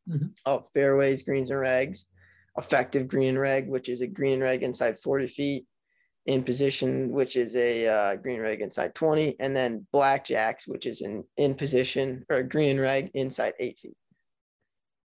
mm-hmm. 0.10 0.28
of 0.46 0.66
fairways, 0.74 1.24
greens, 1.24 1.50
and 1.50 1.60
regs 1.60 2.06
effective 2.58 3.08
green 3.08 3.30
and 3.30 3.40
reg, 3.40 3.68
which 3.68 3.90
is 3.90 4.02
a 4.02 4.08
green 4.08 4.34
and 4.34 4.44
reg 4.44 4.64
inside 4.64 4.96
40 5.04 5.28
feet, 5.28 5.66
in 6.26 6.44
position, 6.44 7.12
which 7.12 7.36
is 7.36 7.56
a 7.56 7.88
uh, 7.88 8.16
green 8.16 8.40
reg 8.40 8.62
inside 8.62 8.96
20, 8.96 9.36
and 9.40 9.56
then 9.56 9.86
blackjacks, 9.94 10.68
which 10.68 10.86
is 10.86 11.02
in 11.02 11.24
in 11.38 11.54
position 11.54 12.26
or 12.30 12.44
green 12.44 12.72
and 12.72 12.80
reg 12.80 13.12
inside 13.14 13.54
eight 13.60 13.78
feet. 13.80 13.98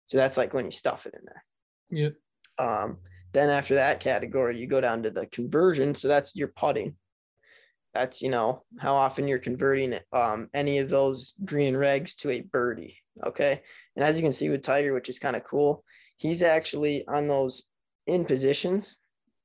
So 0.06 0.16
that's 0.16 0.36
like 0.36 0.54
when 0.54 0.64
you 0.64 0.70
stuff 0.70 1.06
it 1.06 1.14
in 1.14 1.20
there. 1.26 1.44
Yep. 1.90 2.14
Um, 2.58 2.98
then 3.34 3.50
after 3.50 3.74
that 3.74 4.00
category, 4.00 4.56
you 4.56 4.66
go 4.66 4.80
down 4.80 5.02
to 5.02 5.10
the 5.10 5.26
conversion. 5.26 5.94
So 5.94 6.08
that's 6.08 6.34
your 6.34 6.48
putting. 6.48 6.94
That's 7.92 8.22
you 8.22 8.30
know 8.30 8.64
how 8.80 8.94
often 8.94 9.28
you're 9.28 9.38
converting 9.38 9.94
um, 10.12 10.48
any 10.54 10.78
of 10.78 10.88
those 10.88 11.34
green 11.44 11.74
regs 11.74 12.16
to 12.18 12.30
a 12.30 12.40
birdie. 12.40 12.98
Okay, 13.24 13.60
and 13.94 14.04
as 14.04 14.16
you 14.16 14.22
can 14.22 14.32
see 14.32 14.48
with 14.48 14.62
Tiger, 14.62 14.94
which 14.94 15.08
is 15.08 15.18
kind 15.18 15.36
of 15.36 15.44
cool, 15.44 15.84
he's 16.16 16.42
actually 16.42 17.04
on 17.06 17.28
those 17.28 17.64
in 18.06 18.24
positions. 18.24 18.98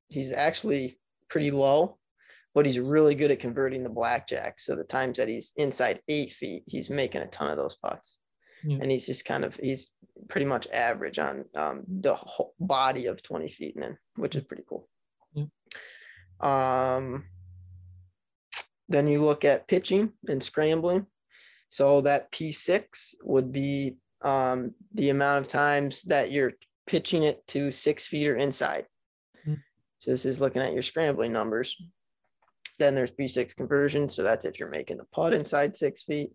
He's 0.08 0.32
actually 0.32 0.98
pretty 1.30 1.52
low, 1.52 1.98
but 2.56 2.66
he's 2.66 2.80
really 2.80 3.14
good 3.14 3.30
at 3.30 3.40
converting 3.40 3.84
the 3.84 3.90
blackjack. 3.90 4.60
So 4.60 4.76
the 4.76 4.84
times 4.84 5.18
that 5.18 5.28
he's 5.28 5.52
inside 5.56 6.02
eight 6.08 6.32
feet, 6.32 6.64
he's 6.66 6.90
making 6.90 7.22
a 7.22 7.28
ton 7.28 7.52
of 7.52 7.58
those 7.58 7.76
putts. 7.76 8.20
Yeah. 8.64 8.78
And 8.82 8.92
he's 8.92 9.06
just 9.06 9.26
kind 9.26 9.46
of 9.46 9.56
he's 9.56 9.92
pretty 10.28 10.46
much 10.46 10.68
average 10.74 11.20
on 11.20 11.46
um, 11.56 11.84
the 11.88 12.16
whole 12.16 12.54
body 12.60 13.06
of 13.06 13.24
20 13.24 13.48
feet 13.50 13.76
and 13.76 13.86
in, 13.86 13.98
which 14.16 14.36
is 14.36 14.44
pretty 14.44 14.64
cool. 14.68 14.88
Yeah. 15.34 15.46
Um, 16.42 17.26
then 18.90 19.08
you 19.08 19.22
look 19.22 19.46
at 19.46 19.68
pitching 19.68 20.12
and 20.28 20.42
scrambling. 20.42 21.06
So 21.70 22.02
that 22.02 22.32
P6 22.32 22.84
would 23.24 23.52
be 23.52 23.98
um, 24.24 24.74
the 24.96 25.12
amount 25.12 25.46
of 25.46 25.52
times 25.52 26.02
that 26.04 26.32
you're 26.32 26.54
pitching 26.88 27.24
it 27.24 27.46
to 27.48 27.70
six 27.72 28.08
feet 28.08 28.28
or 28.28 28.36
inside. 28.36 28.86
So 30.00 30.12
this 30.12 30.26
is 30.26 30.40
looking 30.40 30.62
at 30.62 30.74
your 30.74 30.82
scrambling 30.82 31.32
numbers. 31.32 31.78
Then 32.80 32.96
there's 32.96 33.12
P6 33.12 33.56
conversion. 33.56 34.10
So 34.10 34.24
that's 34.24 34.46
if 34.46 34.60
you're 34.60 34.70
making 34.70 34.98
the 34.98 35.06
putt 35.12 35.34
inside 35.34 35.76
six 35.76 36.04
feet. 36.04 36.32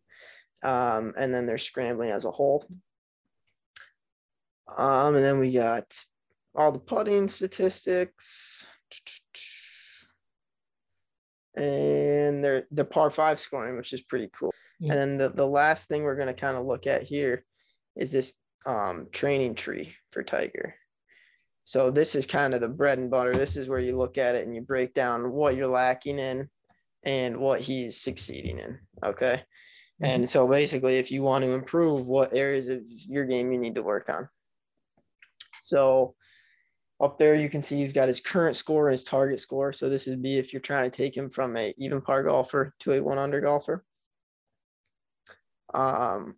Um, 0.64 1.12
and 1.18 1.33
then 1.33 1.47
there's 1.47 1.62
scrambling 1.62 2.11
as 2.11 2.25
a 2.25 2.30
whole. 2.30 2.66
Um, 4.76 5.14
and 5.14 5.25
then 5.25 5.38
we 5.38 5.52
got 5.52 5.94
all 6.54 6.73
the 6.73 6.78
putting 6.78 7.28
statistics. 7.28 8.66
And 11.56 12.42
they're 12.42 12.66
the 12.73 12.85
par 12.85 13.11
five 13.11 13.38
scoring, 13.38 13.76
which 13.76 13.92
is 13.92 14.00
pretty 14.00 14.30
cool. 14.37 14.52
Yeah. 14.80 14.92
And 14.92 15.00
then 15.00 15.18
the, 15.18 15.37
the 15.37 15.47
last 15.47 15.87
thing 15.87 16.02
we're 16.02 16.16
going 16.16 16.35
to 16.35 16.35
kind 16.35 16.56
of 16.56 16.64
look 16.64 16.87
at 16.87 17.02
here 17.02 17.44
is 17.94 18.11
this 18.11 18.33
um, 18.66 19.06
training 19.12 19.54
tree 19.54 19.94
for 20.11 20.25
Tiger. 20.25 20.75
So 21.62 21.90
this 21.90 22.14
is 22.14 22.26
kind 22.26 22.54
of 22.54 22.61
the 22.61 22.68
bread 22.68 22.99
and 22.99 23.11
butter. 23.11 23.35
This 23.35 23.56
is 23.56 23.68
where 23.68 23.80
you 23.80 23.97
look 23.97 24.18
at 24.18 24.35
it 24.35 24.47
and 24.47 24.54
you 24.54 24.62
break 24.62 24.94
down 24.94 25.30
what 25.30 25.56
you're 25.56 25.66
lacking 25.66 26.18
in 26.18 26.49
and 27.04 27.37
what 27.37 27.61
he's 27.61 28.00
succeeding 28.00 28.59
in. 28.59 28.78
Okay. 29.04 29.42
Mm-hmm. 30.03 30.05
And 30.05 30.31
so 30.31 30.49
basically, 30.49 30.97
if 30.97 31.11
you 31.11 31.23
want 31.23 31.45
to 31.45 31.53
improve, 31.53 32.07
what 32.07 32.35
areas 32.35 32.69
of 32.69 32.83
your 32.89 33.27
game 33.27 33.53
you 33.53 33.59
need 33.59 33.75
to 33.77 33.83
work 33.83 34.09
on. 34.09 34.29
So 35.61 36.15
up 37.01 37.19
there, 37.19 37.35
you 37.35 37.49
can 37.49 37.63
see 37.63 37.83
he's 37.83 37.93
got 37.93 38.09
his 38.09 38.21
current 38.21 38.57
score 38.57 38.89
and 38.89 38.93
his 38.93 39.05
target 39.05 39.41
score. 39.41 39.73
So 39.73 39.89
this 39.89 40.07
would 40.07 40.23
be 40.23 40.37
if 40.37 40.53
you're 40.53 40.61
trying 40.61 40.91
to 40.91 40.97
take 40.97 41.17
him 41.17 41.31
from 41.31 41.57
a 41.57 41.75
even 41.79 42.01
par 42.01 42.25
golfer 42.25 42.75
to 42.81 42.93
a 42.93 43.03
one 43.03 43.19
under 43.19 43.41
golfer. 43.41 43.85
Um, 45.73 46.37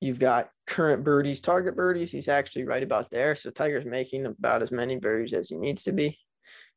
You've 0.00 0.18
got 0.18 0.50
current 0.66 1.04
birdies, 1.04 1.40
target 1.40 1.74
birdies. 1.74 2.12
He's 2.12 2.28
actually 2.28 2.66
right 2.66 2.82
about 2.82 3.10
there. 3.10 3.34
So 3.34 3.50
Tiger's 3.50 3.86
making 3.86 4.26
about 4.26 4.62
as 4.62 4.70
many 4.70 4.98
birdies 4.98 5.32
as 5.32 5.48
he 5.48 5.56
needs 5.56 5.84
to 5.84 5.92
be. 5.92 6.18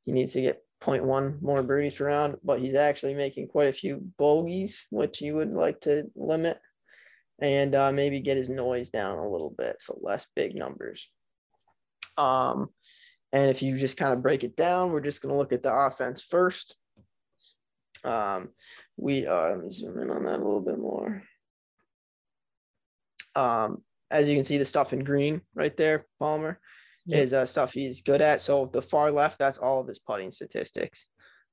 He 0.06 0.14
needs 0.14 0.34
to 0.34 0.42
get 0.42 0.64
0.1 0.82 1.42
more 1.42 1.64
birdies 1.64 1.96
per 1.96 2.06
round, 2.06 2.38
but 2.44 2.60
he's 2.60 2.76
actually 2.76 3.14
making 3.14 3.48
quite 3.48 3.68
a 3.68 3.74
few 3.74 4.02
bogeys, 4.18 4.86
which 4.92 5.22
you 5.22 5.36
would 5.36 5.52
like 5.52 5.82
to 5.82 6.04
limit 6.16 6.60
and 7.42 7.76
uh, 7.76 7.92
maybe 7.92 8.20
get 8.20 8.38
his 8.38 8.50
noise 8.50 8.90
down 8.90 9.18
a 9.18 9.30
little 9.30 9.54
bit. 9.58 9.78
So 9.82 9.98
less 10.02 10.28
big 10.36 10.56
numbers. 10.56 11.10
Um, 12.18 12.70
and 13.32 13.50
if 13.50 13.62
you 13.62 13.78
just 13.78 13.98
kind 13.98 14.14
of 14.14 14.24
break 14.24 14.44
it 14.44 14.56
down, 14.56 14.92
we're 14.92 15.02
just 15.02 15.22
going 15.22 15.34
to 15.34 15.38
look 15.38 15.54
at 15.54 15.64
the 15.64 15.74
offense 15.74 16.22
first. 16.24 16.76
Um, 18.04 18.50
we 18.98 19.28
uh, 19.28 19.50
let 19.50 19.64
me 19.64 19.70
zoom 19.72 20.00
in 20.00 20.10
on 20.10 20.24
that 20.24 20.40
a 20.40 20.44
little 20.44 20.62
bit 20.62 20.80
more. 20.80 21.24
Um, 23.36 23.84
as 24.10 24.28
you 24.28 24.36
can 24.36 24.46
see, 24.46 24.58
the 24.58 24.66
stuff 24.66 24.94
in 24.94 25.04
green 25.04 25.42
right 25.54 25.76
there, 25.76 26.08
Palmer, 26.20 26.60
yeah. 27.10 27.18
is 27.18 27.34
uh, 27.34 27.46
stuff 27.46 27.74
he's 27.74 28.02
good 28.02 28.22
at. 28.22 28.42
So 28.42 28.70
the 28.72 28.82
far 28.82 29.12
left, 29.12 29.40
that's 29.40 29.58
all 29.58 29.82
of 29.82 29.88
his 29.88 30.00
putting 30.00 30.32
statistics. 30.32 31.08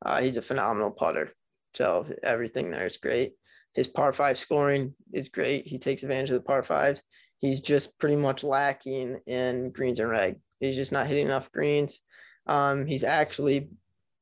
Uh, 0.05 0.21
he's 0.21 0.37
a 0.37 0.43
phenomenal 0.43 0.91
putter. 0.91 1.33
So 1.75 2.07
everything 2.23 2.71
there 2.71 2.87
is 2.87 2.99
great. 2.99 3.35
His 3.75 3.87
par 3.87 4.13
five 4.13 4.39
scoring 4.39 4.95
is 5.13 5.29
great. 5.29 5.67
He 5.67 5.79
takes 5.79 6.03
advantage 6.03 6.31
of 6.31 6.37
the 6.37 6.43
par 6.43 6.63
fives. 6.63 7.03
He's 7.41 7.61
just 7.61 7.99
pretty 7.99 8.17
much 8.17 8.43
lacking 8.45 9.21
in 9.27 9.71
greens 9.71 9.99
and 9.99 10.09
reg. 10.09 10.37
He's 10.61 10.77
just 10.77 10.93
not 10.93 11.07
hitting 11.07 11.27
enough 11.27 11.53
greens. 11.53 12.01
Um, 12.47 12.87
he's 12.87 13.05
actually 13.05 13.69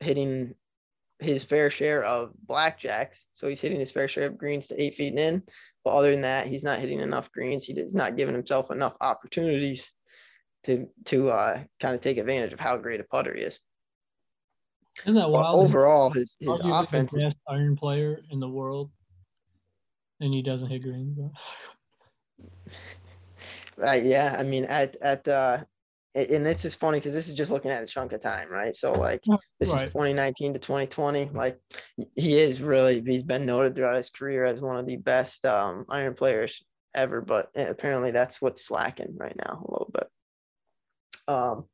hitting 0.01 0.55
his 1.21 1.45
fair 1.45 1.71
share 1.71 2.05
of 2.05 2.33
blackjacks. 2.47 3.27
So 3.33 3.49
he's 3.49 3.61
hitting 3.61 3.79
his 3.79 3.93
fair 3.93 4.09
share 4.09 4.27
of 4.27 4.39
greens 4.39 4.69
to 4.69 4.83
eight 4.83 4.95
feet 4.95 5.15
in, 5.15 5.43
but 5.85 5.95
other 5.95 6.11
than 6.11 6.23
that, 6.23 6.47
he's 6.47 6.65
not 6.65 6.81
hitting 6.81 7.01
enough 7.01 7.31
greens. 7.31 7.65
He 7.65 7.73
is 7.75 7.95
not 7.95 8.17
giving 8.17 8.35
himself 8.35 8.71
enough 8.71 8.97
opportunities 9.01 9.91
to 10.65 10.89
to 11.07 11.29
uh, 11.29 11.63
kind 11.81 11.95
of 11.95 12.01
take 12.01 12.19
advantage 12.19 12.53
of 12.53 12.61
how 12.61 12.77
great 12.77 13.01
a 13.01 13.05
putter 13.05 13.35
he 13.35 13.43
is. 13.43 13.59
Isn't 15.05 15.19
that 15.19 15.31
wild? 15.31 15.57
But 15.57 15.65
overall, 15.65 16.11
his 16.11 16.37
his 16.41 16.61
offense 16.65 17.13
the 17.13 17.21
best 17.21 17.37
iron 17.49 17.77
player 17.77 18.21
in 18.31 18.41
the 18.41 18.49
world, 18.49 18.91
and 20.21 20.33
he 20.33 20.43
doesn't 20.43 20.71
hit 20.71 20.83
greens. 20.83 21.19
right? 23.77 24.05
Yeah, 24.05 24.37
I 24.39 24.43
mean, 24.43 24.65
at 24.65 24.97
at 24.97 25.27
uh, 25.27 25.65
and 26.15 26.47
this 26.47 26.65
is 26.65 26.75
funny 26.75 26.99
because 26.99 27.13
this 27.13 27.29
is 27.29 27.35
just 27.35 27.51
looking 27.51 27.71
at 27.71 27.83
a 27.83 27.87
chunk 27.87 28.13
of 28.13 28.23
time, 28.23 28.51
right? 28.51 28.75
So 28.75 28.93
like 28.93 29.23
this 29.59 29.73
right. 29.73 29.87
is 29.87 29.93
2019 29.93 30.55
to 30.55 30.59
2020. 30.61 31.31
Like 31.35 31.59
he 32.15 32.39
is 32.39 32.63
really 32.63 33.03
he's 33.05 33.25
been 33.25 33.47
noted 33.47 33.75
throughout 33.75 33.97
his 33.97 34.11
career 34.11 34.45
as 34.45 34.61
one 34.61 34.77
of 34.77 34.87
the 34.87 34.97
best 34.97 35.45
um, 35.45 35.85
iron 35.89 36.15
players 36.15 36.63
ever, 36.95 37.21
but 37.21 37.51
apparently 37.57 38.13
that's 38.13 38.41
what's 38.41 38.65
slacking 38.65 39.17
right 39.17 39.37
now 39.37 39.65
a 39.67 39.71
little 39.71 39.91
bit. 39.93 40.09
Um, 41.29 41.65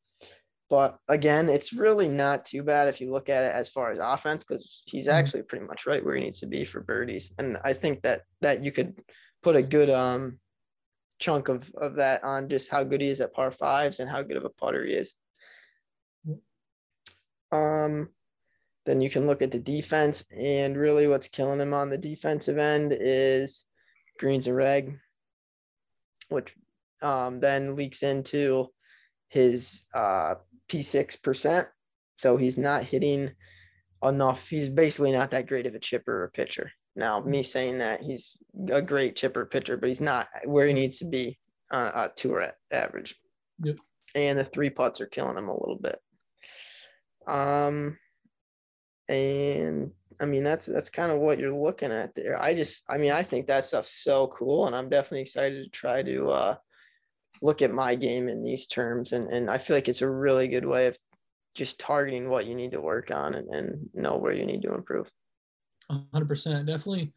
but 0.70 0.98
again, 1.08 1.48
it's 1.48 1.72
really 1.72 2.08
not 2.08 2.44
too 2.44 2.62
bad 2.62 2.86
if 2.86 3.00
you 3.00 3.10
look 3.10 3.28
at 3.28 3.42
it 3.42 3.52
as 3.52 3.68
far 3.68 3.90
as 3.90 3.98
offense 4.00 4.44
because 4.44 4.84
he's 4.86 5.08
mm-hmm. 5.08 5.16
actually 5.16 5.42
pretty 5.42 5.66
much 5.66 5.84
right 5.84 6.04
where 6.04 6.14
he 6.14 6.22
needs 6.22 6.40
to 6.40 6.46
be 6.46 6.64
for 6.64 6.80
birdies, 6.80 7.32
and 7.38 7.58
I 7.64 7.72
think 7.72 8.02
that 8.02 8.22
that 8.40 8.62
you 8.62 8.70
could 8.70 8.96
put 9.42 9.56
a 9.56 9.62
good 9.62 9.90
um 9.90 10.38
chunk 11.18 11.48
of 11.48 11.70
of 11.74 11.96
that 11.96 12.22
on 12.22 12.48
just 12.48 12.70
how 12.70 12.84
good 12.84 13.00
he 13.00 13.08
is 13.08 13.20
at 13.20 13.34
par 13.34 13.50
fives 13.50 13.98
and 13.98 14.08
how 14.08 14.22
good 14.22 14.36
of 14.36 14.44
a 14.44 14.50
putter 14.50 14.84
he 14.84 14.92
is. 14.92 15.14
Um, 17.52 18.10
then 18.86 19.00
you 19.00 19.10
can 19.10 19.26
look 19.26 19.42
at 19.42 19.50
the 19.50 19.58
defense, 19.58 20.24
and 20.30 20.76
really 20.76 21.08
what's 21.08 21.28
killing 21.28 21.60
him 21.60 21.74
on 21.74 21.90
the 21.90 21.98
defensive 21.98 22.58
end 22.58 22.96
is 22.98 23.66
greens 24.20 24.46
and 24.46 24.56
reg, 24.56 24.98
which 26.28 26.54
um, 27.02 27.40
then 27.40 27.74
leaks 27.74 28.04
into 28.04 28.68
his 29.30 29.84
uh, 29.94 30.34
P6 30.68 31.22
percent. 31.22 31.66
So 32.16 32.36
he's 32.36 32.58
not 32.58 32.84
hitting 32.84 33.30
enough. 34.04 34.46
He's 34.48 34.68
basically 34.68 35.12
not 35.12 35.30
that 35.30 35.46
great 35.46 35.66
of 35.66 35.74
a 35.74 35.78
chipper 35.78 36.24
or 36.24 36.28
pitcher. 36.28 36.70
Now, 36.96 37.20
me 37.20 37.42
saying 37.42 37.78
that 37.78 38.02
he's 38.02 38.36
a 38.70 38.82
great 38.82 39.16
chipper 39.16 39.46
pitcher, 39.46 39.76
but 39.76 39.88
he's 39.88 40.00
not 40.00 40.26
where 40.44 40.66
he 40.66 40.74
needs 40.74 40.98
to 40.98 41.06
be 41.06 41.38
uh, 41.72 41.90
uh 41.94 42.08
tour 42.16 42.52
average. 42.72 43.16
Yep. 43.62 43.78
And 44.14 44.38
the 44.38 44.44
three 44.44 44.70
putts 44.70 45.00
are 45.00 45.06
killing 45.06 45.38
him 45.38 45.48
a 45.48 45.58
little 45.58 45.78
bit. 45.80 45.98
Um, 47.26 47.96
and 49.08 49.92
I 50.20 50.26
mean 50.26 50.42
that's 50.42 50.66
that's 50.66 50.90
kind 50.90 51.12
of 51.12 51.20
what 51.20 51.38
you're 51.38 51.52
looking 51.52 51.92
at 51.92 52.14
there. 52.14 52.40
I 52.40 52.54
just, 52.54 52.84
I 52.90 52.98
mean, 52.98 53.12
I 53.12 53.22
think 53.22 53.46
that 53.46 53.64
stuff's 53.64 54.02
so 54.02 54.26
cool, 54.28 54.66
and 54.66 54.74
I'm 54.74 54.88
definitely 54.88 55.22
excited 55.22 55.62
to 55.62 55.70
try 55.70 56.02
to 56.02 56.28
uh, 56.28 56.56
look 57.42 57.62
at 57.62 57.70
my 57.72 57.94
game 57.94 58.28
in 58.28 58.42
these 58.42 58.66
terms, 58.66 59.12
and 59.12 59.28
and 59.32 59.50
I 59.50 59.58
feel 59.58 59.76
like 59.76 59.88
it's 59.88 60.02
a 60.02 60.10
really 60.10 60.48
good 60.48 60.66
way 60.66 60.86
of 60.86 60.96
just 61.54 61.80
targeting 61.80 62.30
what 62.30 62.46
you 62.46 62.54
need 62.54 62.70
to 62.72 62.80
work 62.80 63.10
on 63.10 63.34
and, 63.34 63.48
and 63.48 63.90
know 63.92 64.16
where 64.16 64.32
you 64.32 64.46
need 64.46 64.62
to 64.62 64.72
improve. 64.72 65.10
100% 65.90 66.66
definitely 66.66 67.12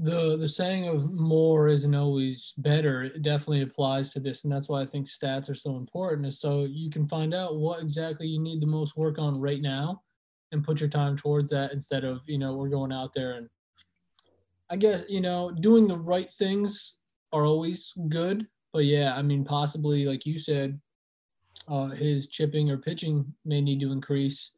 the 0.00 0.36
the 0.38 0.48
saying 0.48 0.88
of 0.88 1.12
more 1.12 1.68
isn't 1.68 1.94
always 1.94 2.54
better 2.56 3.02
it 3.02 3.20
definitely 3.20 3.60
applies 3.60 4.10
to 4.10 4.18
this 4.18 4.44
and 4.44 4.52
that's 4.52 4.68
why 4.68 4.80
i 4.80 4.86
think 4.86 5.06
stats 5.06 5.50
are 5.50 5.54
so 5.54 5.76
important 5.76 6.26
is 6.26 6.40
so 6.40 6.64
you 6.64 6.90
can 6.90 7.06
find 7.06 7.34
out 7.34 7.56
what 7.56 7.82
exactly 7.82 8.26
you 8.26 8.40
need 8.40 8.62
the 8.62 8.66
most 8.66 8.96
work 8.96 9.18
on 9.18 9.38
right 9.38 9.60
now 9.60 10.00
and 10.52 10.64
put 10.64 10.80
your 10.80 10.88
time 10.88 11.16
towards 11.16 11.50
that 11.50 11.72
instead 11.72 12.02
of 12.02 12.20
you 12.26 12.38
know 12.38 12.54
we're 12.54 12.70
going 12.70 12.92
out 12.92 13.12
there 13.14 13.32
and 13.32 13.46
i 14.70 14.76
guess 14.76 15.02
you 15.06 15.20
know 15.20 15.50
doing 15.50 15.86
the 15.86 15.98
right 15.98 16.30
things 16.30 16.96
are 17.32 17.44
always 17.44 17.92
good 18.08 18.46
but 18.72 18.84
yeah 18.84 19.14
i 19.16 19.22
mean 19.22 19.44
possibly 19.44 20.04
like 20.04 20.24
you 20.26 20.38
said 20.38 20.80
uh, 21.68 21.86
his 21.88 22.28
chipping 22.28 22.70
or 22.70 22.78
pitching 22.78 23.32
may 23.44 23.60
need 23.60 23.80
to 23.80 23.92
increase, 23.92 24.52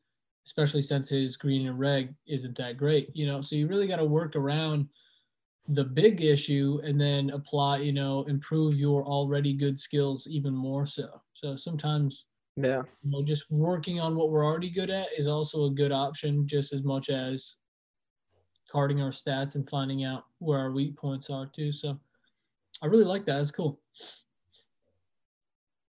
especially 0.47 0.83
since 0.83 1.09
his 1.09 1.37
green 1.37 1.67
and 1.67 1.79
reg 1.79 2.15
isn't 2.27 2.57
that 2.57 2.77
great. 2.77 3.15
You 3.15 3.27
know, 3.27 3.41
so 3.41 3.57
you 3.57 3.67
really 3.67 3.87
got 3.87 3.97
to 3.97 4.05
work 4.05 4.37
around 4.37 4.89
the 5.69 5.85
big 5.85 6.23
issue 6.23 6.81
and 6.85 7.01
then 7.01 7.31
apply, 7.31 7.79
you 7.79 7.93
know, 7.93 8.25
improve 8.25 8.77
your 8.77 9.05
already 9.05 9.55
good 9.55 9.79
skills 9.79 10.27
even 10.27 10.55
more 10.55 10.87
so. 10.87 11.23
So 11.33 11.57
sometimes, 11.57 12.27
Yeah. 12.57 12.83
you 13.03 13.11
know, 13.11 13.23
just 13.23 13.51
working 13.51 14.01
on 14.01 14.17
what 14.17 14.31
we're 14.31 14.45
already 14.45 14.71
good 14.71 14.91
at 14.91 15.09
is 15.17 15.27
also 15.27 15.65
a 15.67 15.71
good 15.71 15.93
option, 15.93 16.47
just 16.47 16.73
as 16.73 16.83
much 16.83 17.11
as 17.11 17.57
carding 18.71 19.03
our 19.03 19.11
stats 19.11 19.55
and 19.55 19.69
finding 19.69 20.05
out 20.05 20.25
where 20.39 20.59
our 20.59 20.73
weak 20.73 20.97
points 20.97 21.31
are 21.31 21.47
too. 21.47 21.73
So 21.73 21.99
I 22.83 22.87
really 22.87 23.05
like 23.05 23.25
that. 23.27 23.39
That's 23.39 23.53
cool. 23.53 23.81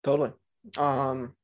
Totally. 0.02 0.32
Um, 0.76 1.34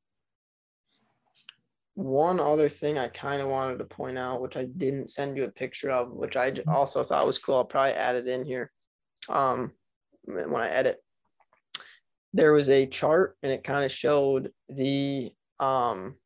one 1.95 2.39
other 2.39 2.69
thing 2.69 2.99
I 2.99 3.09
kind 3.09 3.41
of 3.41 3.49
wanted 3.49 3.79
to 3.79 3.85
point 3.85 4.19
out, 4.19 4.43
which 4.43 4.57
I 4.57 4.65
didn't 4.65 5.09
send 5.09 5.37
you 5.37 5.45
a 5.45 5.51
picture 5.51 5.91
of, 5.91 6.13
which 6.13 6.37
I 6.37 6.53
also 6.69 7.03
thought 7.03 7.27
was 7.27 7.39
cool. 7.39 7.57
I'll 7.57 7.65
probably 7.65 7.93
add 7.93 8.17
it 8.17 8.29
in 8.29 8.45
here. 8.45 8.71
Um, 9.29 9.73
when 10.25 10.55
I 10.55 10.69
edit, 10.69 11.03
there 12.33 12.53
was 12.53 12.69
a 12.69 12.87
chart 12.87 13.37
and 13.43 13.51
it 13.51 13.65
kind 13.65 13.85
of 13.85 13.91
showed 13.91 14.51
the 14.69 15.31
um, 15.59 16.17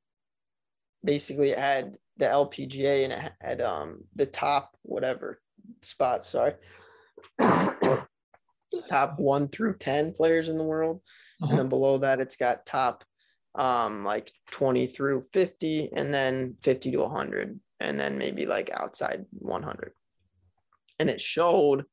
basically 1.05 1.51
it 1.51 1.59
had 1.59 1.97
the 2.19 2.27
LPGA 2.27 3.05
and 3.05 3.13
it 3.13 3.33
had 3.41 3.61
um 3.61 4.05
the 4.15 4.27
top 4.27 4.77
whatever 4.83 5.41
spots. 5.83 6.29
Sorry. 6.29 6.55
Top 8.89 9.19
one 9.19 9.49
through 9.49 9.77
10 9.79 10.13
players 10.13 10.49
in 10.49 10.57
the 10.57 10.65
world 10.65 11.01
Uh-huh. 11.43 11.51
and 11.51 11.59
then 11.59 11.69
below 11.69 11.99
that 11.99 12.21
it's 12.21 12.37
got 12.37 12.67
top 12.67 13.05
um 13.55 14.05
like 14.05 14.33
20 14.51 14.87
through 14.87 15.25
50 15.33 15.91
and 15.97 16.13
then 16.13 16.57
50 16.63 16.91
to 16.93 16.99
100 16.99 17.61
and 17.81 17.99
then 18.01 18.19
maybe 18.19 18.47
like 18.47 18.71
outside 18.73 19.25
100 19.31 19.93
and 20.99 21.11
it 21.11 21.21
showed 21.21 21.85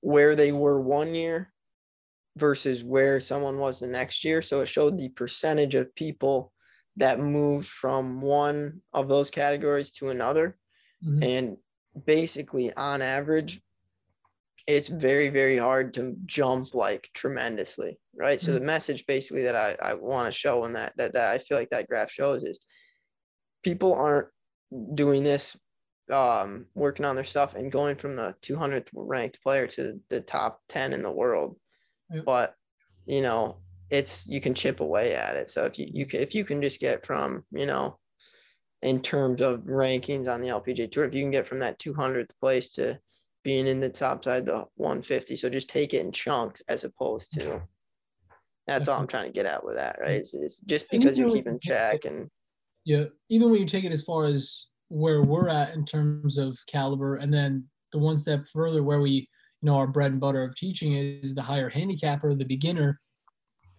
where 0.00 0.34
they 0.36 0.52
were 0.52 0.80
one 0.80 1.14
year 1.14 1.52
versus 2.36 2.84
where 2.84 3.20
someone 3.20 3.58
was 3.58 3.80
the 3.80 3.86
next 3.86 4.24
year 4.24 4.40
so 4.42 4.60
it 4.60 4.66
showed 4.68 4.96
the 4.98 5.08
percentage 5.10 5.74
of 5.74 5.94
people 5.94 6.52
that 6.96 7.18
moved 7.18 7.68
from 7.68 8.20
one 8.20 8.80
of 8.92 9.08
those 9.08 9.30
categories 9.30 9.90
to 9.92 10.08
another 10.10 10.56
Mhm. 11.04 11.22
and 11.22 11.56
basically 12.06 12.72
on 12.74 13.02
average 13.02 13.60
it's 14.66 14.88
very 14.88 15.28
very 15.28 15.56
hard 15.56 15.94
to 15.94 16.14
jump 16.26 16.74
like 16.74 17.08
tremendously 17.14 17.98
right 18.14 18.40
so 18.40 18.52
the 18.52 18.60
message 18.60 19.04
basically 19.06 19.42
that 19.42 19.56
i, 19.56 19.76
I 19.82 19.94
want 19.94 20.32
to 20.32 20.38
show 20.38 20.64
in 20.64 20.72
that, 20.74 20.92
that 20.96 21.12
that 21.14 21.30
i 21.30 21.38
feel 21.38 21.58
like 21.58 21.70
that 21.70 21.88
graph 21.88 22.10
shows 22.10 22.42
is 22.42 22.58
people 23.62 23.94
aren't 23.94 24.28
doing 24.94 25.22
this 25.22 25.56
um 26.10 26.66
working 26.74 27.04
on 27.04 27.14
their 27.14 27.24
stuff 27.24 27.54
and 27.54 27.72
going 27.72 27.96
from 27.96 28.16
the 28.16 28.34
200th 28.42 28.88
ranked 28.94 29.42
player 29.42 29.66
to 29.68 30.00
the 30.08 30.20
top 30.20 30.60
10 30.68 30.92
in 30.92 31.02
the 31.02 31.12
world 31.12 31.56
Yep. 32.12 32.24
but 32.24 32.54
you 33.06 33.22
know 33.22 33.58
it's 33.90 34.26
you 34.26 34.40
can 34.40 34.54
chip 34.54 34.80
away 34.80 35.14
at 35.14 35.36
it 35.36 35.48
so 35.48 35.64
if 35.64 35.78
you, 35.78 35.86
you 35.92 36.06
can 36.06 36.20
if 36.20 36.34
you 36.34 36.44
can 36.44 36.60
just 36.60 36.80
get 36.80 37.06
from 37.06 37.44
you 37.52 37.66
know 37.66 37.98
in 38.82 39.02
terms 39.02 39.42
of 39.42 39.60
rankings 39.60 40.28
on 40.28 40.40
the 40.40 40.48
LPGA 40.48 40.90
tour. 40.90 41.04
If 41.04 41.14
you 41.14 41.20
can 41.20 41.30
get 41.30 41.46
from 41.46 41.58
that 41.60 41.78
200th 41.78 42.30
place 42.40 42.70
to 42.70 42.98
being 43.42 43.66
in 43.66 43.80
the 43.80 43.88
top 43.88 44.24
side, 44.24 44.46
the 44.46 44.66
150. 44.76 45.36
So 45.36 45.48
just 45.48 45.70
take 45.70 45.94
it 45.94 46.04
in 46.04 46.12
chunks 46.12 46.62
as 46.68 46.84
opposed 46.84 47.32
to. 47.32 47.62
That's 48.66 48.86
all 48.86 49.00
I'm 49.00 49.06
trying 49.06 49.26
to 49.26 49.32
get 49.32 49.46
at 49.46 49.64
with 49.64 49.76
that, 49.76 49.98
right? 50.00 50.12
It's, 50.12 50.34
it's 50.34 50.58
just 50.60 50.90
because 50.90 51.18
you're 51.18 51.30
keeping 51.30 51.58
track 51.58 52.04
and 52.04 52.30
Yeah, 52.84 53.04
even 53.28 53.50
when 53.50 53.60
you 53.60 53.66
take 53.66 53.84
it 53.84 53.92
as 53.92 54.02
far 54.02 54.26
as 54.26 54.66
where 54.88 55.22
we're 55.22 55.48
at 55.48 55.74
in 55.74 55.84
terms 55.84 56.38
of 56.38 56.58
caliber, 56.66 57.16
and 57.16 57.32
then 57.32 57.64
the 57.92 57.98
one 57.98 58.18
step 58.18 58.46
further 58.52 58.82
where 58.82 59.00
we, 59.00 59.10
you 59.10 59.28
know, 59.62 59.76
our 59.76 59.86
bread 59.86 60.12
and 60.12 60.20
butter 60.20 60.44
of 60.44 60.54
teaching 60.54 60.94
is 60.94 61.34
the 61.34 61.42
higher 61.42 61.68
handicapper, 61.68 62.34
the 62.34 62.44
beginner. 62.44 63.00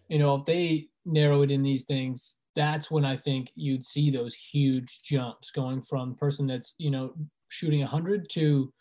You 0.10 0.19
know, 0.19 0.36
if 0.36 0.45
they 0.45 0.88
narrow 1.06 1.41
it 1.43 1.52
in 1.52 1.63
these 1.63 1.86
things, 1.86 2.39
that's 2.56 2.91
when 2.91 3.06
I 3.06 3.15
think 3.15 3.50
you'd 3.56 3.86
see 3.86 4.10
those 4.10 4.36
huge 4.36 5.04
jumps 5.04 5.52
going 5.52 5.82
from 5.82 6.15
person 6.15 6.47
that's 6.47 6.74
you 6.78 6.91
know 6.91 7.13
shooting 7.50 7.80
100 7.80 8.30
to, 8.32 8.74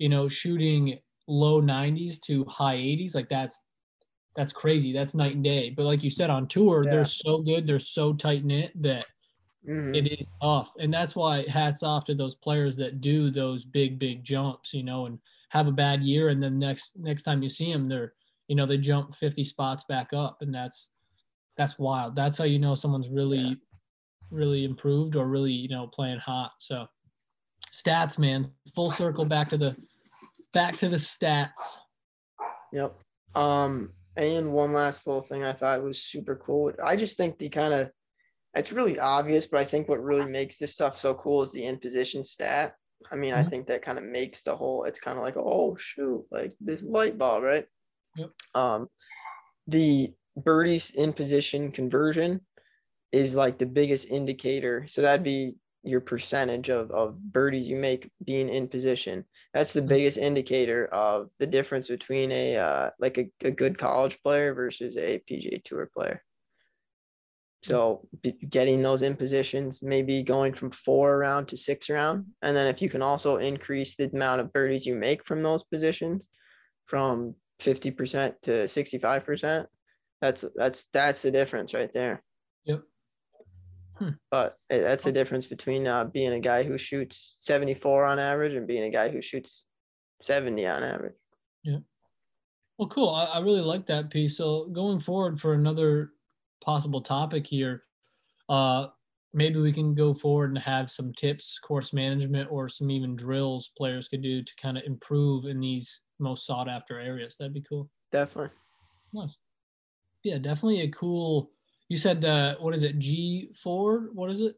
you 0.00 0.08
know, 0.08 0.26
shooting 0.28 0.98
low 1.28 1.60
90s 1.60 2.18
to 2.22 2.44
high 2.46 2.76
80s. 2.76 3.14
Like 3.14 3.28
that's 3.28 3.60
that's 4.34 4.52
crazy. 4.52 4.92
That's 4.92 5.14
night 5.14 5.34
and 5.34 5.44
day. 5.44 5.70
But 5.70 5.84
like 5.84 6.02
you 6.02 6.08
said 6.10 6.30
on 6.30 6.46
tour, 6.48 6.84
Yeah. 6.84 6.90
they're 6.92 7.04
so 7.04 7.42
good, 7.42 7.66
they're 7.66 7.78
so 7.80 8.12
tight 8.14 8.44
knit 8.44 8.72
that 8.82 9.06
Mhm. 9.68 9.94
it 9.94 10.06
is 10.20 10.26
tough. 10.40 10.72
And 10.78 10.92
that's 10.94 11.14
why 11.14 11.44
hats 11.48 11.82
off 11.82 12.04
to 12.06 12.14
those 12.14 12.36
players 12.36 12.76
that 12.76 13.00
do 13.00 13.30
those 13.30 13.64
big, 13.64 13.98
big 13.98 14.24
jumps, 14.24 14.72
you 14.72 14.82
know, 14.84 15.06
and 15.06 15.18
have 15.50 15.66
a 15.66 15.72
bad 15.72 16.02
year. 16.02 16.28
And 16.30 16.40
then 16.42 16.58
next, 16.60 16.96
next 16.96 17.24
time 17.24 17.42
you 17.42 17.48
see 17.48 17.70
them, 17.72 17.84
they're, 17.86 18.14
you 18.48 18.54
know, 18.56 18.66
they 18.66 18.78
jump 18.78 19.12
50 19.14 19.44
spots 19.44 19.84
back 19.88 20.12
up. 20.14 20.40
And 20.42 20.54
that's, 20.54 20.88
that's 21.56 21.78
wild. 21.78 22.14
That's 22.16 22.38
how 22.38 22.44
you 22.44 22.58
know 22.60 22.74
someone's 22.76 23.10
really, 23.10 23.38
Yeah. 23.38 23.54
really 24.30 24.64
improved 24.64 25.16
or 25.16 25.26
really, 25.26 25.52
you 25.52 25.68
know, 25.68 25.88
playing 25.88 26.20
hot. 26.20 26.52
So 26.60 26.86
stats, 27.72 28.16
man, 28.16 28.52
full 28.74 28.92
circle 28.92 29.24
back 29.24 29.48
to 29.50 29.58
the, 29.58 29.76
back 30.52 30.76
to 30.78 30.88
the 30.88 30.96
stats. 30.96 31.78
Yep. 32.72 32.96
Um, 33.34 33.92
and 34.16 34.52
one 34.52 34.72
last 34.72 35.06
little 35.06 35.22
thing 35.22 35.44
I 35.44 35.52
thought 35.52 35.82
was 35.82 36.02
super 36.02 36.36
cool. 36.36 36.72
I 36.82 36.96
just 36.96 37.16
think 37.16 37.38
the 37.38 37.48
kind 37.48 37.72
of 37.72 37.90
it's 38.54 38.72
really 38.72 38.98
obvious, 38.98 39.46
but 39.46 39.60
I 39.60 39.64
think 39.64 39.88
what 39.88 40.02
really 40.02 40.26
makes 40.26 40.58
this 40.58 40.72
stuff 40.72 40.98
so 40.98 41.14
cool 41.14 41.42
is 41.42 41.52
the 41.52 41.64
in 41.64 41.78
position 41.78 42.24
stat. 42.24 42.74
I 43.12 43.16
mean, 43.16 43.32
I 43.32 43.44
Mhm. 43.44 43.50
think 43.50 43.66
that 43.68 43.82
kind 43.82 43.96
of 43.96 44.04
makes 44.04 44.42
the 44.42 44.56
whole 44.56 44.84
it's 44.84 45.00
kind 45.00 45.16
of 45.16 45.22
like, 45.22 45.36
oh 45.36 45.76
shoot, 45.76 46.26
like 46.30 46.56
this 46.60 46.82
light 46.82 47.16
bulb, 47.16 47.44
right? 47.44 47.66
Yep. 48.16 48.30
Um 48.54 48.88
the 49.68 50.12
birdies 50.36 50.90
in 50.90 51.12
position 51.12 51.70
conversion 51.70 52.40
is 53.12 53.34
like 53.34 53.58
the 53.58 53.66
biggest 53.66 54.10
indicator. 54.10 54.86
So 54.88 55.02
that'd 55.02 55.24
be 55.24 55.56
your 55.82 56.00
percentage 56.00 56.68
of, 56.68 56.90
of 56.90 57.18
birdies 57.32 57.66
you 57.66 57.76
make 57.76 58.10
being 58.24 58.48
in 58.48 58.68
position. 58.68 59.24
That's 59.54 59.72
the 59.72 59.80
Mhm. 59.80 59.88
biggest 59.88 60.18
indicator 60.18 60.86
of 60.92 61.30
the 61.38 61.46
difference 61.46 61.88
between 61.88 62.30
a 62.32 62.56
uh, 62.56 62.90
like 62.98 63.16
a, 63.18 63.30
a 63.42 63.50
good 63.50 63.78
college 63.78 64.18
player 64.22 64.52
versus 64.54 64.96
a 64.96 65.20
PGA 65.28 65.62
Tour 65.64 65.90
player. 65.96 66.22
So 67.62 68.08
be- 68.22 68.32
getting 68.32 68.80
those 68.82 69.02
in 69.02 69.16
positions, 69.16 69.82
maybe 69.82 70.22
going 70.22 70.54
from 70.54 70.70
four 70.70 71.16
around 71.16 71.46
to 71.48 71.56
six 71.58 71.90
around, 71.90 72.26
and 72.42 72.56
then 72.56 72.66
if 72.66 72.80
you 72.80 72.88
can 72.88 73.02
also 73.02 73.36
increase 73.36 73.96
the 73.96 74.10
amount 74.10 74.40
of 74.40 74.52
birdies 74.52 74.86
you 74.86 74.94
make 74.94 75.24
from 75.24 75.42
those 75.42 75.62
positions, 75.64 76.26
from 76.86 77.34
fifty 77.58 77.90
percent 77.90 78.34
to 78.42 78.66
sixty 78.66 78.98
five 78.98 79.24
percent, 79.24 79.68
that's 80.22 80.44
that's 80.56 80.84
that's 80.92 81.20
the 81.22 81.30
difference 81.30 81.74
right 81.74 81.92
there. 81.92 82.22
Yep. 82.64 82.82
Hmm. 84.00 84.10
But 84.30 84.56
that's 84.70 85.04
the 85.04 85.12
difference 85.12 85.46
between 85.46 85.86
uh, 85.86 86.04
being 86.04 86.32
a 86.32 86.40
guy 86.40 86.62
who 86.62 86.78
shoots 86.78 87.36
seventy 87.40 87.74
four 87.74 88.06
on 88.06 88.18
average 88.18 88.54
and 88.54 88.66
being 88.66 88.84
a 88.84 88.90
guy 88.90 89.10
who 89.10 89.20
shoots 89.20 89.66
seventy 90.22 90.66
on 90.66 90.82
average. 90.82 91.14
Yeah. 91.62 91.80
Well, 92.78 92.88
cool. 92.88 93.10
I, 93.10 93.26
I 93.26 93.40
really 93.40 93.60
like 93.60 93.84
that 93.86 94.08
piece. 94.08 94.38
So 94.38 94.68
going 94.72 95.00
forward 95.00 95.38
for 95.38 95.52
another 95.52 96.12
possible 96.64 97.02
topic 97.02 97.46
here, 97.46 97.82
uh, 98.48 98.86
maybe 99.34 99.60
we 99.60 99.70
can 99.70 99.94
go 99.94 100.14
forward 100.14 100.48
and 100.48 100.58
have 100.58 100.90
some 100.90 101.12
tips, 101.12 101.58
course 101.58 101.92
management, 101.92 102.50
or 102.50 102.70
some 102.70 102.90
even 102.90 103.16
drills 103.16 103.70
players 103.76 104.08
could 104.08 104.22
do 104.22 104.42
to 104.42 104.52
kind 104.56 104.78
of 104.78 104.84
improve 104.84 105.44
in 105.44 105.60
these 105.60 106.00
most 106.18 106.46
sought 106.46 106.70
after 106.70 106.98
areas. 106.98 107.36
That'd 107.38 107.52
be 107.52 107.60
cool. 107.60 107.90
Definitely. 108.12 108.52
Nice. 109.12 109.36
Yeah, 110.24 110.38
definitely 110.38 110.80
a 110.80 110.90
cool. 110.90 111.50
You 111.90 111.96
said 111.96 112.20
the 112.20 112.56
what 112.60 112.72
is 112.72 112.84
it? 112.84 113.00
G 113.00 113.50
four? 113.52 114.10
What 114.14 114.30
is 114.30 114.40
it? 114.40 114.54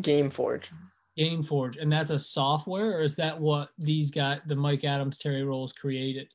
Game 0.00 0.30
Forge. 0.30 0.72
Game 1.14 1.42
Forge, 1.42 1.76
and 1.76 1.92
that's 1.92 2.10
a 2.10 2.18
software, 2.18 2.96
or 2.96 3.02
is 3.02 3.14
that 3.16 3.38
what 3.38 3.68
these 3.78 4.10
guys, 4.10 4.40
the 4.46 4.56
Mike 4.56 4.82
Adams, 4.82 5.18
Terry 5.18 5.44
Rowles 5.44 5.74
created? 5.74 6.28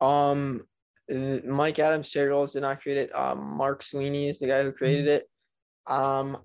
Um, 0.00 0.62
uh, 1.10 1.38
Mike 1.44 1.80
Adams, 1.80 2.12
Terry 2.12 2.28
Rowles 2.28 2.52
did 2.52 2.62
not 2.62 2.80
create 2.80 2.98
it. 2.98 3.12
Um, 3.12 3.56
Mark 3.56 3.82
Sweeney 3.82 4.28
is 4.28 4.38
the 4.38 4.46
guy 4.46 4.62
who 4.62 4.70
created 4.70 5.08
it. 5.08 5.28
Um, 5.88 6.38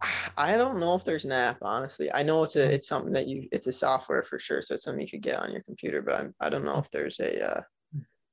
I 0.36 0.56
don't 0.56 0.78
know 0.78 0.94
if 0.94 1.04
there's 1.04 1.24
an 1.24 1.32
app. 1.32 1.58
Honestly, 1.62 2.12
I 2.12 2.22
know 2.22 2.44
it's 2.44 2.54
a 2.54 2.72
it's 2.72 2.86
something 2.86 3.12
that 3.12 3.26
you 3.26 3.48
it's 3.50 3.66
a 3.66 3.72
software 3.72 4.22
for 4.22 4.38
sure. 4.38 4.62
So 4.62 4.74
it's 4.74 4.84
something 4.84 5.02
you 5.02 5.10
could 5.10 5.22
get 5.22 5.40
on 5.40 5.50
your 5.50 5.62
computer, 5.62 6.00
but 6.00 6.14
I'm 6.14 6.34
I 6.40 6.48
don't 6.48 6.64
know 6.64 6.78
if 6.78 6.92
there's 6.92 7.18
a 7.18 7.44
uh, 7.44 7.60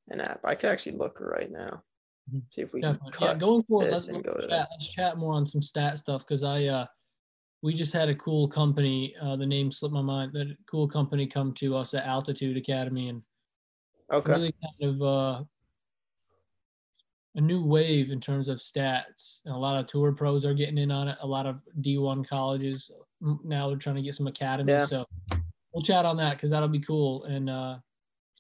an 0.10 0.22
app. 0.22 0.42
I 0.44 0.54
could 0.54 0.70
actually 0.70 0.98
look 0.98 1.20
right 1.20 1.52
now. 1.52 1.82
Mhm. 2.34 2.42
See 2.52 2.62
if 2.62 2.74
we 2.74 2.82
can 2.82 2.94
Definitely. 2.94 3.28
Yeah, 3.28 3.34
going 3.36 3.64
forward, 3.64 3.92
let's, 3.92 4.08
and 4.08 4.18
let's 4.18 4.28
go 4.28 4.48
chat, 4.48 4.68
let's 4.72 4.88
chat 4.90 5.18
more 5.18 5.34
on 5.34 5.46
some 5.46 5.62
stat 5.62 5.98
stuff 5.98 6.26
because 6.26 6.44
I 6.44 6.66
uh 6.66 6.86
we 7.64 7.74
just 7.76 7.94
had 7.94 8.10
a 8.10 8.16
cool 8.16 8.48
company, 8.48 9.16
uh 9.22 9.36
the 9.36 9.46
name 9.46 9.72
slipped 9.72 9.94
my 9.94 10.02
mind, 10.02 10.34
that 10.34 10.56
cool 10.70 10.88
company 10.88 11.28
come 11.28 11.54
to 11.56 11.76
us 11.76 11.94
at 11.94 12.06
Altitude 12.06 12.58
Academy 12.58 13.10
and 13.10 13.22
Okay. 14.12 14.32
really 14.34 14.54
kind 14.62 14.94
of 14.94 15.02
uh 15.02 15.44
a 17.36 17.42
new 17.42 17.64
wave 17.66 18.12
in 18.12 18.20
terms 18.20 18.50
of 18.50 18.58
stats. 18.58 19.40
And 19.46 19.56
a 19.56 19.58
lot 19.58 19.80
of 19.80 19.88
tour 19.88 20.12
pros 20.12 20.44
are 20.44 20.54
getting 20.54 20.78
in 20.78 20.92
on 20.92 21.08
it. 21.08 21.18
A 21.22 21.28
lot 21.28 21.46
of 21.46 21.62
D1 21.80 22.28
colleges 22.28 22.92
now 23.22 23.70
they're 23.70 23.78
trying 23.78 23.96
to 23.96 24.02
get 24.02 24.16
some 24.16 24.28
academies. 24.28 24.74
Yeah. 24.74 24.86
So 24.86 25.06
we'll 25.74 25.84
chat 25.84 26.06
on 26.06 26.18
that 26.18 26.36
because 26.36 26.50
that'll 26.52 26.68
be 26.68 26.80
cool. 26.82 27.24
And 27.26 27.50
uh, 27.50 27.78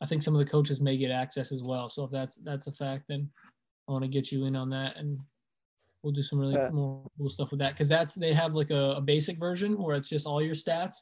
I 0.01 0.05
think 0.07 0.23
some 0.23 0.35
of 0.35 0.39
the 0.39 0.49
coaches 0.51 0.81
may 0.81 0.97
get 0.97 1.11
access 1.11 1.51
as 1.53 1.61
well. 1.63 1.89
So 1.89 2.03
if 2.03 2.11
that's 2.11 2.35
that's 2.37 2.67
a 2.67 2.71
fact, 2.71 3.05
then 3.07 3.29
I 3.87 3.91
want 3.91 4.03
to 4.03 4.09
get 4.09 4.31
you 4.31 4.45
in 4.45 4.55
on 4.55 4.69
that 4.69 4.97
and 4.97 5.19
we'll 6.03 6.13
do 6.13 6.23
some 6.23 6.39
really 6.39 6.57
more 6.71 7.03
cool 7.17 7.29
stuff 7.29 7.51
with 7.51 7.59
that 7.59 7.73
because 7.73 7.87
that's 7.87 8.13
they 8.13 8.33
have 8.33 8.53
like 8.53 8.71
a, 8.71 8.95
a, 8.97 9.01
basic 9.01 9.37
version 9.37 9.77
where 9.77 9.95
it's 9.95 10.09
just 10.09 10.25
all 10.25 10.41
your 10.41 10.55
stats 10.55 10.95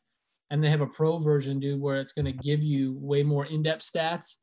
and 0.51 0.63
they 0.63 0.69
have 0.69 0.81
a 0.81 0.87
pro 0.87 1.19
version 1.19 1.59
dude 1.59 1.79
where 1.79 1.99
it's 1.99 2.11
going 2.11 2.25
to 2.25 2.31
give 2.31 2.61
you 2.61 2.97
way 2.99 3.23
more 3.23 3.45
in-depth 3.45 3.83
stats. 3.83 4.37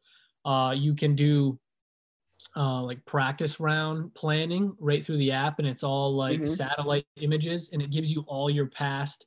Uh, 0.45 0.73
you 0.77 0.95
can 0.95 1.15
do 1.15 1.59
uh, 2.57 2.83
like 2.83 3.05
practice 3.07 3.59
round 3.59 4.15
planning 4.15 4.75
right 4.79 5.05
through 5.05 5.17
the 5.19 5.33
app 5.33 5.59
and 5.59 5.67
it's 5.67 5.83
all 5.83 6.15
like 6.15 6.41
mm-hmm. 6.41 6.47
satellite 6.47 7.07
images 7.21 7.71
and 7.73 7.83
it 7.83 7.91
gives 7.91 8.13
you 8.13 8.25
all 8.29 8.49
your 8.49 8.67
past 8.67 9.27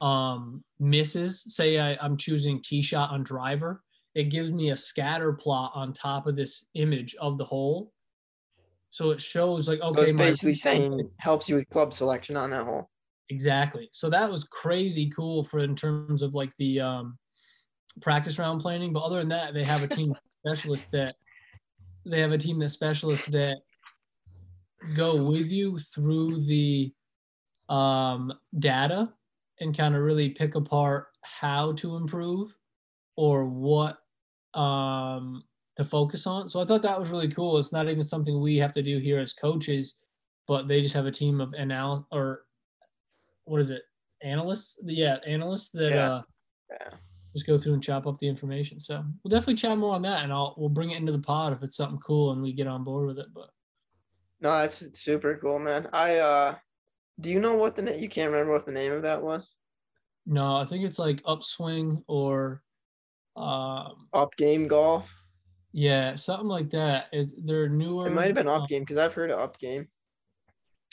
um, 0.00 0.62
misses. 0.78 1.42
Say 1.54 1.78
I, 1.78 1.96
i'm 2.00 2.16
choosing 2.16 2.62
tee 2.62 2.82
shot 2.82 3.10
on 3.10 3.22
driver. 3.22 3.82
It 4.14 4.24
gives 4.24 4.50
me 4.50 4.70
a 4.70 4.76
scatter 4.76 5.32
plot 5.32 5.72
on 5.74 5.92
top 5.92 6.26
of 6.26 6.36
this 6.36 6.64
image 6.74 7.14
of 7.20 7.36
the 7.36 7.44
hole 7.44 7.92
so 8.96 9.10
it 9.10 9.20
shows 9.20 9.68
like 9.68 9.82
okay, 9.82 10.06
so 10.06 10.16
basically 10.16 10.54
saying 10.54 11.10
helps 11.18 11.50
you 11.50 11.54
with 11.54 11.68
club 11.68 11.92
selection 11.92 12.34
on 12.34 12.48
that 12.48 12.64
hole. 12.64 12.88
Exactly. 13.28 13.90
So 13.92 14.08
that 14.08 14.32
was 14.32 14.44
crazy 14.44 15.12
cool 15.14 15.44
for 15.44 15.58
in 15.58 15.76
terms 15.76 16.22
of 16.22 16.32
like 16.32 16.50
the 16.56 16.80
um, 16.80 17.18
practice 18.00 18.38
round 18.38 18.62
planning. 18.62 18.94
But 18.94 19.00
other 19.00 19.18
than 19.18 19.28
that, 19.28 19.52
they 19.52 19.64
have 19.64 19.82
a 19.82 19.86
team 19.86 20.14
specialist 20.30 20.90
that 20.92 21.16
they 22.06 22.22
have 22.22 22.32
a 22.32 22.38
team 22.38 22.58
that 22.60 22.70
specialists 22.70 23.26
that 23.26 23.58
go 24.94 25.22
with 25.22 25.50
you 25.50 25.78
through 25.78 26.46
the 26.46 26.90
um, 27.68 28.32
data 28.58 29.12
and 29.60 29.76
kind 29.76 29.94
of 29.94 30.00
really 30.00 30.30
pick 30.30 30.54
apart 30.54 31.08
how 31.20 31.72
to 31.74 31.96
improve 31.96 32.56
or 33.14 33.44
what 33.44 33.98
um, 34.54 35.42
to 35.76 35.84
focus 35.84 36.26
on. 36.26 36.48
So 36.48 36.60
I 36.60 36.64
thought 36.64 36.82
that 36.82 36.98
was 36.98 37.10
really 37.10 37.30
cool. 37.30 37.58
It's 37.58 37.72
not 37.72 37.88
even 37.88 38.02
something 38.02 38.40
we 38.40 38.56
have 38.56 38.72
to 38.72 38.82
do 38.82 38.98
here 38.98 39.18
as 39.20 39.32
coaches, 39.32 39.94
but 40.46 40.68
they 40.68 40.80
just 40.80 40.94
have 40.94 41.06
a 41.06 41.10
team 41.10 41.40
of 41.40 41.54
anal 41.56 42.06
or 42.10 42.42
what 43.44 43.60
is 43.60 43.70
it? 43.70 43.82
Analysts? 44.22 44.78
Yeah, 44.82 45.18
analysts 45.26 45.70
that 45.70 45.90
yeah. 45.90 46.08
uh 46.08 46.22
yeah. 46.70 46.88
just 47.34 47.46
go 47.46 47.58
through 47.58 47.74
and 47.74 47.82
chop 47.82 48.06
up 48.06 48.18
the 48.18 48.28
information. 48.28 48.80
So 48.80 49.04
we'll 49.22 49.30
definitely 49.30 49.56
chat 49.56 49.76
more 49.76 49.94
on 49.94 50.02
that 50.02 50.24
and 50.24 50.32
I'll 50.32 50.54
we'll 50.56 50.70
bring 50.70 50.90
it 50.90 50.98
into 50.98 51.12
the 51.12 51.18
pod 51.18 51.52
if 51.52 51.62
it's 51.62 51.76
something 51.76 52.00
cool 52.00 52.32
and 52.32 52.42
we 52.42 52.52
get 52.52 52.66
on 52.66 52.82
board 52.82 53.06
with 53.06 53.18
it. 53.18 53.26
But 53.34 53.50
no, 54.40 54.58
that's 54.58 54.98
super 54.98 55.38
cool, 55.42 55.58
man. 55.58 55.88
I 55.92 56.16
uh 56.16 56.54
do 57.20 57.30
you 57.30 57.40
know 57.40 57.54
what 57.54 57.76
the 57.76 57.98
you 57.98 58.08
can't 58.08 58.32
remember 58.32 58.52
what 58.52 58.66
the 58.66 58.72
name 58.72 58.92
of 58.92 59.02
that 59.02 59.22
was? 59.22 59.46
No, 60.26 60.56
I 60.56 60.64
think 60.64 60.84
it's 60.84 60.98
like 60.98 61.22
upswing 61.26 62.02
or 62.08 62.62
um 63.36 64.08
up 64.14 64.34
game 64.36 64.66
golf. 64.66 65.14
Yeah, 65.76 66.14
something 66.14 66.48
like 66.48 66.70
that. 66.70 67.08
It's 67.12 67.34
they're 67.36 67.68
newer. 67.68 68.06
It 68.06 68.14
might 68.14 68.28
have 68.28 68.34
been 68.34 68.48
Up 68.48 68.66
Game 68.66 68.80
because 68.80 68.96
I've 68.96 69.12
heard 69.12 69.30
of 69.30 69.38
Up 69.38 69.58
Game. 69.58 69.86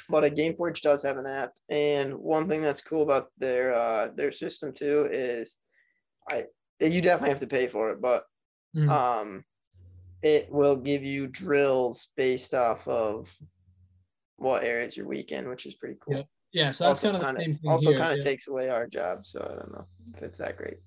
But 0.10 0.26
a 0.26 0.30
GameForge 0.30 0.82
does 0.82 1.02
have 1.04 1.16
an 1.16 1.26
app, 1.26 1.54
and 1.70 2.14
one 2.16 2.50
thing 2.50 2.62
that's 2.62 2.82
cool 2.82 3.02
about 3.02 3.30
their 3.38 3.74
uh, 3.74 4.10
their 4.18 4.34
system 4.34 4.74
too 4.74 5.08
is, 5.10 5.56
I 6.30 6.48
you 6.82 7.02
definitely 7.02 7.30
have 7.30 7.40
to 7.40 7.48
pay 7.48 7.68
for 7.68 7.92
it, 7.92 8.02
but 8.02 8.24
mm. 8.76 8.90
um, 8.90 9.46
it 10.22 10.52
will 10.52 10.76
give 10.76 11.06
you 11.06 11.28
drills 11.28 12.10
based 12.18 12.54
off 12.54 12.86
of 12.86 13.34
what 14.36 14.66
areas 14.66 14.98
you're 14.98 15.08
weak 15.08 15.32
in, 15.32 15.48
which 15.48 15.66
is 15.66 15.76
pretty 15.76 15.96
cool. 16.02 16.18
Yeah, 16.18 16.66
yeah 16.66 16.72
so 16.72 16.84
that's 16.84 17.00
kind 17.00 17.16
of 17.16 17.22
the 17.22 17.40
same 17.40 17.54
thing. 17.54 17.72
Also, 17.72 17.96
kind 17.96 18.12
of 18.12 18.18
yeah. 18.18 18.24
takes 18.26 18.50
away 18.50 18.68
our 18.68 18.86
job, 18.86 19.20
so 19.26 19.40
I 19.40 19.56
don't 19.56 19.72
know 19.72 19.86
if 20.18 20.24
it's 20.24 20.40
that 20.40 20.58
great. 20.58 20.80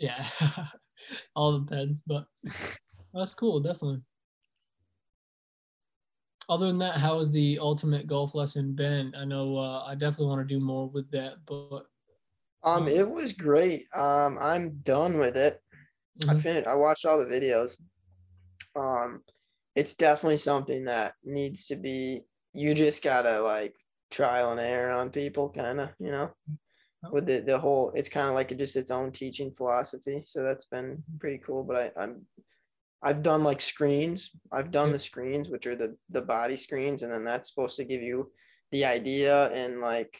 Yeah, 0.00 0.26
all 1.36 1.60
depends, 1.60 2.02
but 2.04 2.26
that's 3.18 3.34
cool, 3.34 3.60
definitely. 3.60 4.00
Other 6.48 6.66
than 6.66 6.78
that, 6.78 6.96
how 6.96 7.18
has 7.18 7.30
the 7.30 7.58
ultimate 7.60 8.06
golf 8.06 8.34
lesson 8.34 8.72
been? 8.72 9.14
I 9.14 9.26
know 9.26 9.58
uh, 9.58 9.84
I 9.86 9.94
definitely 9.94 10.28
want 10.28 10.48
to 10.48 10.54
do 10.54 10.64
more 10.64 10.88
with 10.88 11.10
that, 11.10 11.34
but 11.44 11.84
um, 12.64 12.88
it 12.88 13.08
was 13.08 13.32
great. 13.32 13.86
Um, 13.94 14.38
I'm 14.40 14.78
done 14.82 15.18
with 15.18 15.36
it. 15.36 15.60
Mm-hmm. 16.20 16.30
I 16.30 16.38
finished. 16.38 16.66
I 16.66 16.74
watched 16.74 17.04
all 17.04 17.18
the 17.18 17.26
videos. 17.26 17.76
Um, 18.74 19.22
it's 19.76 19.94
definitely 19.94 20.38
something 20.38 20.84
that 20.86 21.14
needs 21.22 21.66
to 21.66 21.76
be. 21.76 22.22
You 22.54 22.74
just 22.74 23.02
gotta 23.02 23.40
like 23.40 23.74
trial 24.10 24.50
and 24.52 24.60
error 24.60 24.92
on 24.92 25.10
people, 25.10 25.50
kind 25.50 25.80
of, 25.80 25.90
you 25.98 26.10
know. 26.10 26.30
Oh. 27.04 27.10
With 27.12 27.26
the 27.26 27.40
the 27.40 27.58
whole, 27.58 27.92
it's 27.94 28.08
kind 28.08 28.28
of 28.28 28.34
like 28.34 28.56
just 28.56 28.74
its 28.74 28.90
own 28.90 29.12
teaching 29.12 29.52
philosophy. 29.52 30.24
So 30.26 30.42
that's 30.42 30.64
been 30.64 31.02
pretty 31.20 31.38
cool. 31.38 31.62
But 31.62 31.76
I, 31.76 32.02
I'm 32.02 32.26
I've 33.02 33.22
done 33.22 33.44
like 33.44 33.60
screens. 33.60 34.30
I've 34.52 34.70
done 34.70 34.92
the 34.92 34.98
screens, 34.98 35.48
which 35.48 35.66
are 35.66 35.76
the 35.76 35.96
the 36.10 36.22
body 36.22 36.56
screens, 36.56 37.02
and 37.02 37.12
then 37.12 37.24
that's 37.24 37.48
supposed 37.48 37.76
to 37.76 37.84
give 37.84 38.02
you 38.02 38.30
the 38.72 38.84
idea 38.84 39.50
and 39.50 39.80
like 39.80 40.18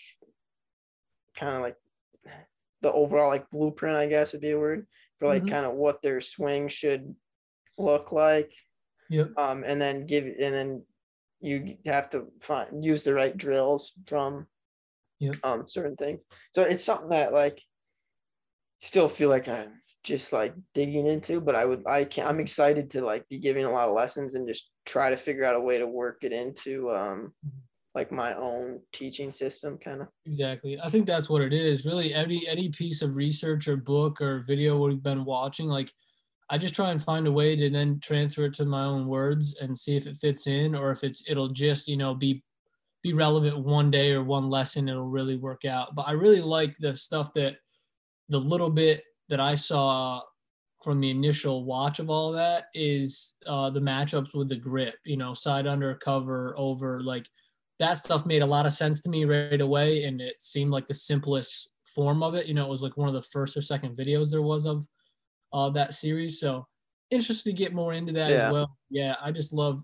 kind 1.37 1.57
of 1.57 1.63
like 1.63 1.77
the 2.83 2.93
overall 2.93 3.29
like 3.29 3.51
blueprint, 3.51 3.97
I 3.97 4.07
guess 4.07 4.33
would 4.33 4.41
be 4.41 4.53
a 4.53 4.59
word 4.59 4.87
for 5.19 5.27
like 5.27 5.43
mm-hmm. 5.43 5.53
kind 5.53 5.67
of 5.67 5.75
what 5.75 6.03
their 6.03 6.21
swing 6.21 6.69
should 6.69 7.15
look 7.77 8.13
like. 8.13 8.53
Yep. 9.11 9.33
Um, 9.37 9.65
and 9.67 9.81
then 9.81 10.07
give 10.07 10.25
and 10.25 10.55
then 10.55 10.83
you 11.41 11.77
have 11.87 12.11
to 12.11 12.27
find 12.41 12.85
use 12.85 13.03
the 13.03 13.15
right 13.15 13.37
drills 13.37 13.93
from 14.07 14.47
yep. 15.19 15.37
um 15.43 15.65
certain 15.67 15.97
things. 15.97 16.23
So 16.53 16.63
it's 16.63 16.85
something 16.85 17.11
that 17.11 17.33
like 17.33 17.61
still 18.81 19.09
feel 19.09 19.29
like 19.29 19.49
I'm 19.49 19.73
just 20.05 20.33
like 20.33 20.55
digging 20.75 21.07
into 21.07 21.41
but 21.41 21.55
i 21.55 21.65
would 21.65 21.83
i 21.87 22.05
can 22.05 22.27
i'm 22.27 22.41
excited 22.41 22.91
to 22.91 23.03
like 23.03 23.29
be 23.29 23.39
giving 23.39 23.65
a 23.65 23.71
lot 23.71 23.89
of 23.89 23.95
lessons 23.95 24.35
and 24.35 24.47
just 24.47 24.71
try 24.87 25.11
to 25.11 25.17
figure 25.17 25.45
out 25.45 25.57
a 25.57 25.61
way 25.61 25.79
to 25.79 25.87
work 25.87 26.19
it 26.23 26.33
into 26.33 26.89
um 26.91 27.33
like 27.95 28.13
my 28.13 28.35
own 28.35 28.81
teaching 28.93 29.33
system 29.33 29.77
kind 29.79 30.03
of 30.03 30.09
exactly. 30.25 30.79
I 30.81 30.89
think 30.89 31.07
that's 31.07 31.29
what 31.29 31.43
it 31.43 31.53
is. 31.53 31.85
Really 31.85 32.15
any 32.15 32.47
any 32.47 32.69
piece 32.69 33.03
of 33.03 33.17
research 33.17 33.67
or 33.67 33.77
book 33.77 34.21
or 34.21 34.45
video 34.47 34.79
we've 34.79 35.03
been 35.03 35.25
watching 35.25 35.67
like 35.67 35.93
i 36.51 36.57
just 36.57 36.75
try 36.75 36.91
and 36.91 37.03
find 37.03 37.27
a 37.27 37.33
way 37.33 37.57
to 37.57 37.69
then 37.69 37.99
transfer 38.01 38.45
it 38.45 38.55
to 38.55 38.65
my 38.65 38.85
own 38.85 39.07
words 39.07 39.57
and 39.61 39.77
see 39.77 39.97
if 39.97 40.07
it 40.07 40.17
fits 40.17 40.47
in 40.47 40.75
or 40.75 40.91
if 40.91 41.03
it's 41.03 41.23
it'll 41.27 41.49
just 41.49 41.89
you 41.89 41.97
know 41.97 42.15
be 42.15 42.43
be 43.03 43.13
relevant 43.15 43.59
one 43.59 43.91
day 43.91 44.13
or 44.13 44.23
one 44.23 44.49
lesson 44.49 44.89
it'll 44.89 45.09
really 45.09 45.37
work 45.37 45.65
out. 45.65 45.95
But 45.95 46.07
i 46.07 46.13
really 46.13 46.41
like 46.41 46.77
the 46.79 46.97
stuff 46.97 47.33
that 47.35 47.57
the 48.29 48.39
little 48.39 48.71
bit 48.71 49.03
that 49.29 49.41
I 49.41 49.55
saw 49.55 50.23
from 50.83 51.01
the 51.01 51.11
initial 51.11 51.65
watch 51.65 51.99
of 51.99 52.09
all 52.09 52.31
of 52.31 52.37
that 52.37 52.67
is 52.75 53.35
uh, 53.47 53.69
the 53.71 53.81
matchups 53.81 54.35
with 54.35 54.49
the 54.49 54.57
grip, 54.57 54.95
you 55.05 55.17
know, 55.17 55.35
side 55.35 55.67
under, 55.67 55.95
cover, 55.95 56.55
over, 56.57 57.03
like 57.03 57.27
that 57.79 57.95
stuff 57.95 58.27
made 58.27 58.43
a 58.43 58.47
lot 58.47 58.67
of 58.67 58.73
sense 58.73 59.01
to 59.03 59.09
me 59.09 59.25
right 59.25 59.61
away. 59.61 60.05
And 60.05 60.21
it 60.21 60.41
seemed 60.41 60.71
like 60.71 60.87
the 60.87 60.95
simplest 60.95 61.69
form 61.85 62.23
of 62.23 62.35
it. 62.35 62.47
You 62.47 62.55
know, 62.55 62.65
it 62.65 62.71
was 62.71 62.83
like 62.83 62.97
one 62.97 63.09
of 63.09 63.15
the 63.15 63.23
first 63.23 63.57
or 63.57 63.63
second 63.63 63.97
videos 63.97 64.31
there 64.31 64.43
was 64.43 64.67
of 64.67 64.87
uh, 65.53 65.71
that 65.71 65.95
series. 65.95 66.41
So 66.41 66.67
interested 67.11 67.51
to 67.51 67.57
get 67.57 67.75
more 67.75 67.93
into 67.93 68.13
that 68.13 68.31
yeah. 68.31 68.47
as 68.47 68.53
well. 68.53 68.77
Yeah, 68.89 69.17
I 69.21 69.33
just 69.33 69.53
love 69.53 69.83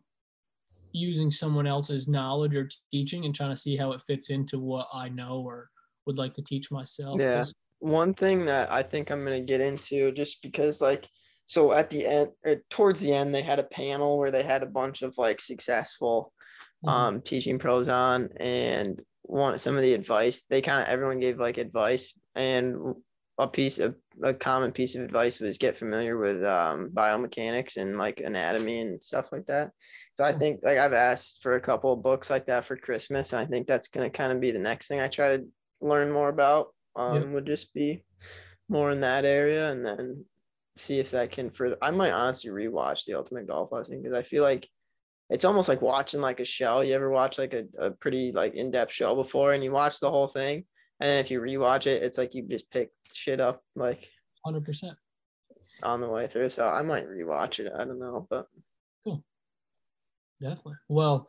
using 0.92 1.30
someone 1.30 1.66
else's 1.66 2.06
knowledge 2.06 2.54
or 2.54 2.68
teaching 2.92 3.24
and 3.24 3.34
trying 3.34 3.50
to 3.50 3.60
see 3.60 3.76
how 3.76 3.92
it 3.92 4.00
fits 4.00 4.30
into 4.30 4.60
what 4.60 4.86
I 4.92 5.08
know 5.08 5.42
or 5.44 5.70
would 6.06 6.18
like 6.18 6.34
to 6.34 6.42
teach 6.42 6.70
myself. 6.70 7.20
Yeah 7.20 7.44
one 7.78 8.14
thing 8.14 8.46
that 8.46 8.70
I 8.72 8.82
think 8.82 9.10
I'm 9.10 9.24
gonna 9.24 9.40
get 9.40 9.60
into 9.60 10.12
just 10.12 10.42
because 10.42 10.80
like 10.80 11.08
so 11.46 11.72
at 11.72 11.90
the 11.90 12.06
end 12.06 12.30
or 12.44 12.56
towards 12.70 13.00
the 13.00 13.12
end 13.12 13.34
they 13.34 13.42
had 13.42 13.58
a 13.58 13.64
panel 13.64 14.18
where 14.18 14.30
they 14.30 14.42
had 14.42 14.62
a 14.62 14.66
bunch 14.66 15.02
of 15.02 15.16
like 15.18 15.40
successful 15.40 16.32
mm-hmm. 16.84 16.94
um 16.94 17.20
teaching 17.20 17.58
pros 17.58 17.88
on 17.88 18.30
and 18.38 19.00
one 19.22 19.58
some 19.58 19.76
of 19.76 19.82
the 19.82 19.94
advice 19.94 20.42
they 20.48 20.60
kind 20.62 20.82
of 20.82 20.88
everyone 20.88 21.20
gave 21.20 21.38
like 21.38 21.58
advice 21.58 22.14
and 22.34 22.94
a 23.38 23.48
piece 23.48 23.78
of 23.78 23.96
a 24.22 24.32
common 24.32 24.70
piece 24.70 24.94
of 24.94 25.02
advice 25.02 25.40
was 25.40 25.58
get 25.58 25.76
familiar 25.76 26.18
with 26.18 26.44
um, 26.44 26.90
biomechanics 26.94 27.76
and 27.76 27.98
like 27.98 28.20
anatomy 28.24 28.80
and 28.80 29.02
stuff 29.02 29.26
like 29.32 29.46
that. 29.46 29.72
So 30.14 30.22
I 30.22 30.32
think 30.32 30.60
like 30.62 30.78
I've 30.78 30.92
asked 30.92 31.42
for 31.42 31.56
a 31.56 31.60
couple 31.60 31.92
of 31.92 32.02
books 32.02 32.30
like 32.30 32.46
that 32.46 32.64
for 32.64 32.76
Christmas, 32.76 33.32
and 33.32 33.40
I 33.40 33.44
think 33.44 33.66
that's 33.66 33.88
gonna 33.88 34.10
kind 34.10 34.32
of 34.32 34.40
be 34.40 34.52
the 34.52 34.60
next 34.60 34.86
thing 34.86 35.00
I 35.00 35.08
try 35.08 35.36
to 35.36 35.44
learn 35.80 36.12
more 36.12 36.28
about 36.28 36.68
um, 36.96 37.16
yep. 37.16 37.28
would 37.28 37.46
just 37.46 37.72
be 37.74 38.04
more 38.68 38.90
in 38.90 39.00
that 39.00 39.24
area 39.24 39.70
and 39.70 39.84
then 39.84 40.24
see 40.76 40.98
if 40.98 41.10
that 41.12 41.32
can 41.32 41.50
further. 41.50 41.76
I 41.82 41.90
might 41.90 42.10
honestly 42.10 42.50
rewatch 42.50 43.04
the 43.04 43.14
Ultimate 43.14 43.46
Golf 43.46 43.72
Lesson 43.72 44.00
because 44.02 44.16
I 44.16 44.22
feel 44.22 44.42
like 44.42 44.68
it's 45.30 45.44
almost 45.44 45.68
like 45.68 45.82
watching 45.82 46.20
like 46.20 46.40
a 46.40 46.44
show. 46.44 46.80
You 46.80 46.94
ever 46.94 47.10
watch 47.10 47.38
like 47.38 47.54
a, 47.54 47.64
a 47.78 47.90
pretty 47.90 48.32
like 48.32 48.54
in 48.54 48.70
depth 48.70 48.92
show 48.92 49.14
before 49.14 49.52
and 49.52 49.64
you 49.64 49.72
watch 49.72 50.00
the 50.00 50.10
whole 50.10 50.28
thing, 50.28 50.64
and 51.00 51.08
then 51.08 51.18
if 51.18 51.30
you 51.30 51.40
rewatch 51.40 51.86
it, 51.86 52.02
it's 52.02 52.18
like 52.18 52.34
you 52.34 52.42
just 52.42 52.70
pick 52.70 52.90
shit 53.12 53.40
up 53.40 53.62
like 53.74 54.08
hundred 54.44 54.64
percent 54.64 54.96
on 55.82 56.00
the 56.00 56.08
way 56.08 56.26
through. 56.26 56.50
So 56.50 56.68
I 56.68 56.82
might 56.82 57.08
rewatch 57.08 57.58
it. 57.60 57.72
I 57.76 57.84
don't 57.84 57.98
know, 57.98 58.26
but 58.28 58.46
cool. 59.04 59.24
Definitely. 60.40 60.74
Well, 60.88 61.28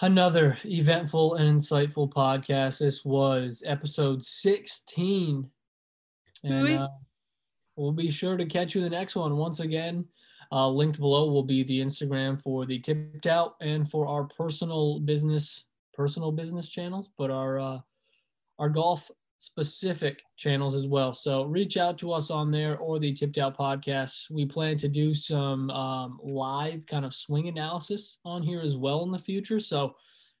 another 0.00 0.58
eventful 0.64 1.34
and 1.34 1.60
insightful 1.60 2.12
podcast. 2.12 2.78
This 2.78 3.04
was 3.04 3.62
episode 3.66 4.24
16. 4.24 5.48
And 6.44 6.68
uh, 6.68 6.88
we'll 7.76 7.92
be 7.92 8.10
sure 8.10 8.36
to 8.36 8.44
catch 8.44 8.74
you 8.74 8.84
in 8.84 8.90
the 8.90 8.96
next 8.96 9.16
one. 9.16 9.36
Once 9.36 9.60
again, 9.60 10.04
uh, 10.52 10.68
linked 10.68 10.98
below 10.98 11.30
will 11.30 11.42
be 11.42 11.62
the 11.62 11.80
Instagram 11.80 12.40
for 12.40 12.66
the 12.66 12.78
tipped 12.78 13.26
out 13.26 13.54
and 13.60 13.88
for 13.88 14.06
our 14.06 14.24
personal 14.24 15.00
business 15.00 15.64
personal 15.94 16.32
business 16.32 16.68
channels, 16.68 17.08
but 17.16 17.30
our 17.30 17.58
uh, 17.58 17.78
our 18.58 18.68
golf 18.68 19.10
specific 19.44 20.22
channels 20.36 20.74
as 20.74 20.86
well. 20.86 21.14
So 21.14 21.44
reach 21.44 21.76
out 21.76 21.98
to 21.98 22.12
us 22.12 22.30
on 22.30 22.50
there 22.50 22.78
or 22.78 22.98
the 22.98 23.12
Tipped 23.12 23.38
Out 23.38 23.56
podcast. 23.56 24.30
We 24.30 24.46
plan 24.46 24.76
to 24.78 24.88
do 24.88 25.14
some 25.14 25.70
um, 25.70 26.18
live 26.22 26.86
kind 26.86 27.04
of 27.04 27.14
swing 27.14 27.48
analysis 27.48 28.18
on 28.24 28.42
here 28.42 28.60
as 28.60 28.76
well 28.76 29.02
in 29.02 29.12
the 29.12 29.18
future. 29.18 29.60
So 29.60 29.94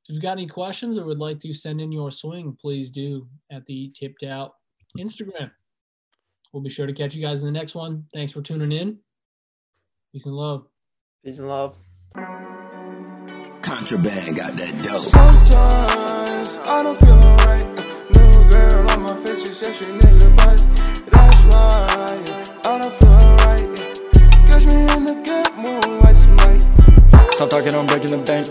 if 0.06 0.14
you've 0.14 0.22
got 0.22 0.32
any 0.32 0.46
questions 0.46 0.98
or 0.98 1.04
would 1.04 1.18
like 1.18 1.38
to 1.40 1.52
send 1.52 1.80
in 1.80 1.92
your 1.92 2.10
swing, 2.10 2.56
please 2.60 2.90
do 2.90 3.26
at 3.50 3.66
the 3.66 3.92
Tipped 3.98 4.22
Out 4.22 4.54
Instagram. 4.98 5.50
We'll 6.52 6.62
be 6.62 6.70
sure 6.70 6.86
to 6.86 6.92
catch 6.92 7.14
you 7.14 7.22
guys 7.22 7.40
in 7.40 7.46
the 7.46 7.52
next 7.52 7.74
one. 7.74 8.04
Thanks 8.12 8.32
for 8.32 8.42
tuning 8.42 8.72
in. 8.72 8.98
Peace 10.12 10.26
and 10.26 10.34
love. 10.34 10.66
Peace 11.24 11.38
and 11.38 11.48
love. 11.48 11.76
Contraband 13.62 14.36
got 14.36 14.56
that 14.56 14.84
dope. 14.84 14.98
Sometimes 14.98 16.58
I 16.58 16.82
don't 16.82 16.98
feel 16.98 17.12
alright. 17.12 17.73
My 19.04 19.14
face, 19.16 19.46
she 19.46 19.52
said 19.52 19.74
she 19.76 19.84
need 19.92 20.22
a 20.22 20.30
bite. 20.30 20.64
That's 21.12 21.44
why 21.44 22.24
I 22.64 22.78
don't 22.78 22.90
feel 22.90 23.10
alright. 23.10 23.68
Catch 24.48 24.64
me 24.64 24.80
in 24.96 25.04
the 25.04 25.20
good 25.22 25.54
mood, 25.58 25.84
I 26.02 26.12
just 26.14 26.30
might. 26.30 27.34
Stop 27.34 27.50
talking, 27.50 27.74
I'm 27.74 27.86
breaking 27.86 28.12
the 28.12 28.24
bank. 28.24 28.48